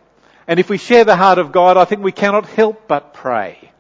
And 0.49 0.61
if 0.61 0.69
we 0.69 0.79
share 0.79 1.05
the 1.05 1.17
heart 1.17 1.39
of 1.39 1.53
God, 1.53 1.77
I 1.77 1.85
think 1.85 2.03
we 2.03 2.13
cannot 2.13 2.47
help 2.47 2.89
but 2.89 3.15
pray 3.15 3.71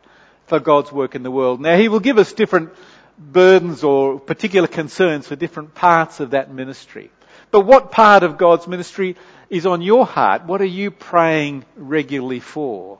for 0.46 0.60
God's 0.60 0.92
work 0.92 1.14
in 1.14 1.22
the 1.22 1.30
world. 1.30 1.60
Now, 1.60 1.76
He 1.76 1.88
will 1.88 2.00
give 2.00 2.18
us 2.18 2.32
different 2.32 2.70
burdens 3.18 3.82
or 3.82 4.20
particular 4.20 4.68
concerns 4.68 5.26
for 5.26 5.36
different 5.36 5.74
parts 5.74 6.20
of 6.20 6.30
that 6.30 6.52
ministry. 6.52 7.10
But 7.50 7.62
what 7.62 7.90
part 7.90 8.22
of 8.22 8.38
God's 8.38 8.66
ministry 8.66 9.16
is 9.48 9.66
on 9.66 9.82
your 9.82 10.06
heart? 10.06 10.44
What 10.44 10.60
are 10.60 10.64
you 10.64 10.90
praying 10.90 11.64
regularly 11.76 12.40
for? 12.40 12.98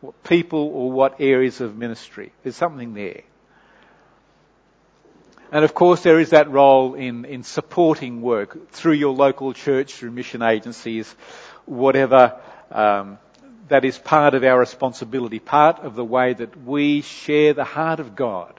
What 0.00 0.22
people 0.24 0.60
or 0.60 0.92
what 0.92 1.20
areas 1.20 1.60
of 1.60 1.76
ministry? 1.76 2.32
There's 2.42 2.56
something 2.56 2.94
there. 2.94 3.22
And 5.52 5.64
of 5.64 5.74
course 5.74 6.02
there 6.02 6.18
is 6.20 6.30
that 6.30 6.50
role 6.50 6.94
in, 6.94 7.24
in 7.24 7.42
supporting 7.42 8.20
work 8.22 8.70
through 8.72 8.94
your 8.94 9.14
local 9.14 9.52
church, 9.52 9.94
through 9.94 10.10
mission 10.10 10.42
agencies, 10.42 11.14
whatever 11.64 12.40
um, 12.70 13.18
that 13.68 13.84
is 13.84 13.98
part 13.98 14.34
of 14.34 14.44
our 14.44 14.58
responsibility, 14.58 15.38
part 15.38 15.80
of 15.80 15.94
the 15.94 16.04
way 16.04 16.34
that 16.34 16.56
we 16.64 17.00
share 17.02 17.54
the 17.54 17.64
heart 17.64 18.00
of 18.00 18.14
God 18.16 18.58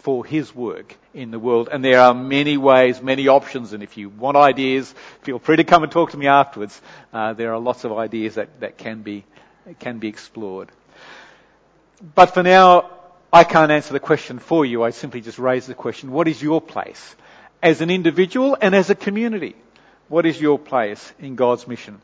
for 0.00 0.24
His 0.24 0.54
work 0.54 0.96
in 1.14 1.30
the 1.30 1.38
world. 1.38 1.68
And 1.72 1.82
there 1.82 2.00
are 2.00 2.12
many 2.12 2.58
ways, 2.58 3.00
many 3.00 3.28
options, 3.28 3.72
and 3.72 3.82
if 3.82 3.96
you 3.96 4.10
want 4.10 4.36
ideas, 4.36 4.94
feel 5.22 5.38
free 5.38 5.56
to 5.56 5.64
come 5.64 5.82
and 5.82 5.90
talk 5.90 6.10
to 6.10 6.18
me 6.18 6.26
afterwards. 6.26 6.78
Uh, 7.12 7.32
there 7.32 7.54
are 7.54 7.58
lots 7.58 7.84
of 7.84 7.92
ideas 7.92 8.34
that, 8.34 8.60
that 8.60 8.76
can 8.76 9.02
be 9.02 9.24
can 9.80 9.98
be 9.98 10.08
explored. 10.08 10.70
But 12.14 12.34
for 12.34 12.42
now, 12.42 12.90
I 13.34 13.42
can't 13.42 13.72
answer 13.72 13.92
the 13.92 13.98
question 13.98 14.38
for 14.38 14.64
you. 14.64 14.84
I 14.84 14.90
simply 14.90 15.20
just 15.20 15.40
raise 15.40 15.66
the 15.66 15.74
question: 15.74 16.12
What 16.12 16.28
is 16.28 16.40
your 16.40 16.60
place 16.60 17.16
as 17.60 17.80
an 17.80 17.90
individual 17.90 18.56
and 18.60 18.76
as 18.76 18.90
a 18.90 18.94
community? 18.94 19.56
What 20.06 20.24
is 20.24 20.40
your 20.40 20.56
place 20.56 21.12
in 21.18 21.34
God's 21.34 21.66
mission? 21.66 22.00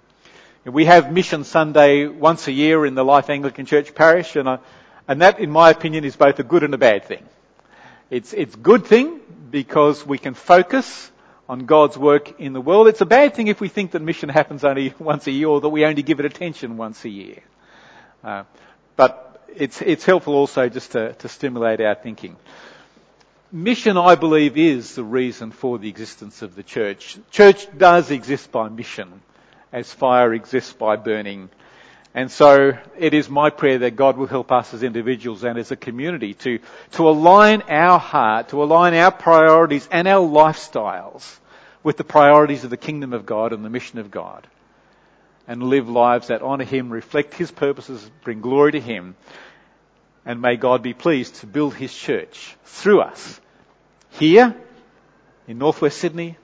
We 0.65 0.87
have 0.87 1.13
Mission 1.13 1.45
Sunday 1.45 2.09
once 2.09 2.49
a 2.49 2.53
year 2.53 2.85
in 2.85 2.97
the 2.97 3.05
Life 3.05 3.31
Anglican 3.31 3.65
Church 3.65 3.95
parish, 3.95 4.35
and, 4.35 4.49
I, 4.49 4.59
and 5.07 5.23
that, 5.23 5.39
in 5.39 5.53
my 5.53 5.71
opinion, 5.71 6.05
is 6.05 6.17
both 6.17 6.41
a 6.41 6.43
good 6.43 6.65
and 6.65 6.75
a 6.75 6.79
bad 6.79 7.05
thing. 7.05 7.25
It's 8.11 8.33
it's 8.33 8.57
good 8.57 8.85
thing 8.85 9.21
because 9.53 10.05
we 10.05 10.19
can 10.19 10.35
focus 10.35 11.13
on 11.49 11.61
God's 11.61 11.97
work 11.97 12.41
in 12.41 12.55
the 12.55 12.61
world. 12.61 12.89
It's 12.89 13.03
a 13.03 13.07
bad 13.07 13.35
thing 13.35 13.47
if 13.47 13.61
we 13.61 13.69
think 13.69 13.93
that 13.93 14.03
mission 14.03 14.31
happens 14.31 14.65
only 14.65 14.95
once 14.99 15.29
a 15.29 15.31
year 15.31 15.47
or 15.47 15.61
that 15.61 15.69
we 15.69 15.85
only 15.85 16.03
give 16.03 16.19
it 16.19 16.27
attention 16.27 16.77
once 16.77 17.05
a 17.05 17.09
year. 17.09 17.39
Uh, 18.25 18.43
but 18.97 19.30
it's 19.57 19.83
it's 19.83 20.05
helpful 20.05 20.35
also 20.35 20.69
just 20.69 20.93
to, 20.93 21.13
to 21.15 21.29
stimulate 21.29 21.81
our 21.81 21.95
thinking. 21.95 22.37
Mission, 23.53 23.97
I 23.97 24.15
believe, 24.15 24.57
is 24.57 24.95
the 24.95 25.03
reason 25.03 25.51
for 25.51 25.79
the 25.79 25.89
existence 25.89 26.43
of 26.43 26.55
the 26.55 26.63
church. 26.63 27.19
Church 27.33 27.67
does 27.77 28.11
exist 28.13 28.53
by 28.53 28.69
mission 28.69 29.21
as 29.73 29.93
fire 29.93 30.33
exists 30.33 30.73
by 30.73 30.97
burning. 30.97 31.51
And 32.15 32.31
so 32.31 32.77
it 32.99 33.15
is 33.15 33.29
my 33.29 33.51
prayer 33.51 33.79
that 33.79 33.97
God 33.97 34.17
will 34.17 34.27
help 34.27 34.51
us 34.51 34.75
as 34.75 34.83
individuals 34.83 35.45
and 35.45 35.59
as 35.59 35.71
a 35.71 35.77
community 35.77 36.35
to, 36.35 36.59
to 36.93 37.09
align 37.09 37.63
our 37.63 37.99
heart, 37.99 38.49
to 38.49 38.63
align 38.63 38.95
our 38.95 39.13
priorities 39.13 39.89
and 39.93 40.09
our 40.09 40.27
lifestyles 40.27 41.39
with 41.83 41.97
the 41.97 42.05
priorities 42.05 42.65
of 42.65 42.71
the 42.71 42.77
kingdom 42.77 43.13
of 43.13 43.27
God 43.27 43.53
and 43.53 43.65
the 43.65 43.71
mission 43.71 43.99
of 44.01 44.11
God. 44.11 44.47
And 45.51 45.65
live 45.65 45.89
lives 45.89 46.29
that 46.29 46.43
honour 46.43 46.63
Him, 46.63 46.91
reflect 46.91 47.35
His 47.35 47.51
purposes, 47.51 48.09
bring 48.23 48.41
glory 48.41 48.71
to 48.71 48.81
Him. 48.81 49.17
And 50.25 50.41
may 50.41 50.55
God 50.55 50.81
be 50.81 50.95
pleased 50.95 51.35
to 51.41 51.49
build 51.49 51.75
His 51.75 51.93
church 51.93 52.57
through 52.63 53.01
us. 53.01 53.41
Here, 54.11 54.55
in 55.49 55.59
northwest 55.59 55.99
Sydney, 55.99 56.37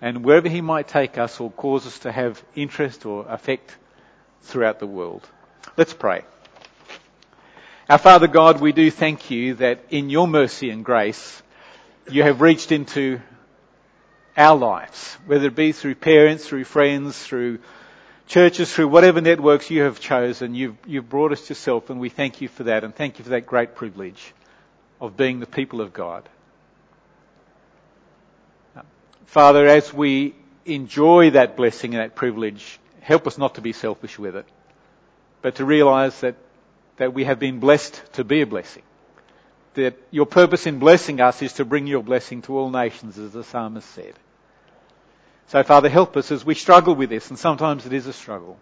and 0.00 0.24
wherever 0.24 0.48
He 0.48 0.60
might 0.60 0.86
take 0.86 1.18
us 1.18 1.40
or 1.40 1.50
cause 1.50 1.88
us 1.88 1.98
to 2.00 2.12
have 2.12 2.40
interest 2.54 3.04
or 3.04 3.26
affect 3.28 3.76
throughout 4.42 4.78
the 4.78 4.86
world. 4.86 5.28
Let's 5.76 5.92
pray. 5.92 6.22
Our 7.88 7.98
Father 7.98 8.28
God, 8.28 8.60
we 8.60 8.70
do 8.70 8.92
thank 8.92 9.32
you 9.32 9.54
that 9.54 9.80
in 9.90 10.08
your 10.08 10.28
mercy 10.28 10.70
and 10.70 10.84
grace, 10.84 11.42
you 12.08 12.22
have 12.22 12.40
reached 12.40 12.70
into 12.70 13.20
our 14.36 14.56
lives, 14.56 15.16
whether 15.26 15.48
it 15.48 15.56
be 15.56 15.72
through 15.72 15.96
parents, 15.96 16.46
through 16.46 16.62
friends, 16.62 17.20
through 17.20 17.58
churches, 18.30 18.72
through 18.72 18.86
whatever 18.88 19.20
networks 19.20 19.70
you 19.70 19.82
have 19.82 19.98
chosen, 19.98 20.54
you've, 20.54 20.76
you've 20.86 21.08
brought 21.08 21.32
us 21.32 21.48
yourself 21.48 21.90
and 21.90 22.00
we 22.00 22.08
thank 22.08 22.40
you 22.40 22.48
for 22.48 22.62
that 22.64 22.84
and 22.84 22.94
thank 22.94 23.18
you 23.18 23.24
for 23.24 23.30
that 23.30 23.44
great 23.44 23.74
privilege 23.74 24.32
of 25.00 25.16
being 25.16 25.40
the 25.40 25.46
people 25.46 25.80
of 25.80 25.92
God. 25.92 26.26
Father, 29.26 29.66
as 29.66 29.92
we 29.92 30.34
enjoy 30.64 31.30
that 31.30 31.56
blessing 31.56 31.94
and 31.94 32.02
that 32.02 32.14
privilege, 32.14 32.78
help 33.00 33.26
us 33.26 33.36
not 33.36 33.56
to 33.56 33.60
be 33.60 33.72
selfish 33.72 34.18
with 34.18 34.36
it, 34.36 34.46
but 35.42 35.56
to 35.56 35.64
realize 35.64 36.20
that, 36.20 36.36
that 36.98 37.12
we 37.12 37.24
have 37.24 37.40
been 37.40 37.58
blessed 37.58 38.00
to 38.14 38.24
be 38.24 38.42
a 38.42 38.46
blessing. 38.46 38.82
That 39.74 39.96
your 40.10 40.26
purpose 40.26 40.66
in 40.66 40.78
blessing 40.78 41.20
us 41.20 41.42
is 41.42 41.54
to 41.54 41.64
bring 41.64 41.86
your 41.86 42.02
blessing 42.02 42.42
to 42.42 42.56
all 42.56 42.70
nations, 42.70 43.18
as 43.18 43.32
the 43.32 43.44
psalmist 43.44 43.88
said. 43.90 44.14
So 45.50 45.64
Father, 45.64 45.88
help 45.88 46.16
us 46.16 46.30
as 46.30 46.44
we 46.44 46.54
struggle 46.54 46.94
with 46.94 47.10
this, 47.10 47.28
and 47.28 47.36
sometimes 47.36 47.84
it 47.84 47.92
is 47.92 48.06
a 48.06 48.12
struggle. 48.12 48.56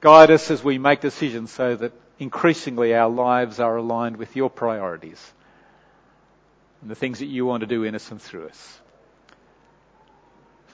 Guide 0.00 0.30
us 0.30 0.52
as 0.52 0.62
we 0.62 0.78
make 0.78 1.00
decisions 1.00 1.50
so 1.50 1.74
that 1.74 1.92
increasingly 2.20 2.94
our 2.94 3.10
lives 3.10 3.58
are 3.58 3.76
aligned 3.76 4.18
with 4.18 4.36
your 4.36 4.48
priorities 4.48 5.20
and 6.80 6.88
the 6.88 6.94
things 6.94 7.18
that 7.18 7.26
you 7.26 7.44
want 7.44 7.62
to 7.62 7.66
do 7.66 7.82
in 7.82 7.96
us 7.96 8.08
and 8.12 8.22
through 8.22 8.46
us. 8.46 8.80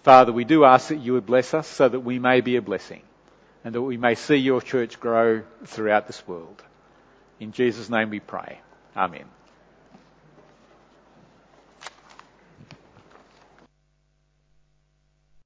Father, 0.03 0.33
we 0.33 0.45
do 0.45 0.67
ask 0.67 0.89
that 0.89 1.01
you 1.01 1.15
would 1.15 1.25
bless 1.25 1.55
us 1.55 1.67
so 1.67 1.89
that 1.89 2.01
we 2.01 2.19
may 2.19 2.43
be 2.43 2.57
a 2.57 2.63
blessing 2.63 3.01
and 3.65 3.75
that 3.75 3.81
we 3.81 3.97
may 3.97 4.17
see 4.17 4.37
your 4.37 4.61
church 4.61 5.01
grow 5.01 5.45
throughout 5.65 6.07
this 6.07 6.29
world. 6.29 6.63
In 7.41 7.53
Jesus' 7.53 7.89
name 7.89 8.11
we 8.11 8.21
pray. 8.21 8.61
Amen. 8.95 9.25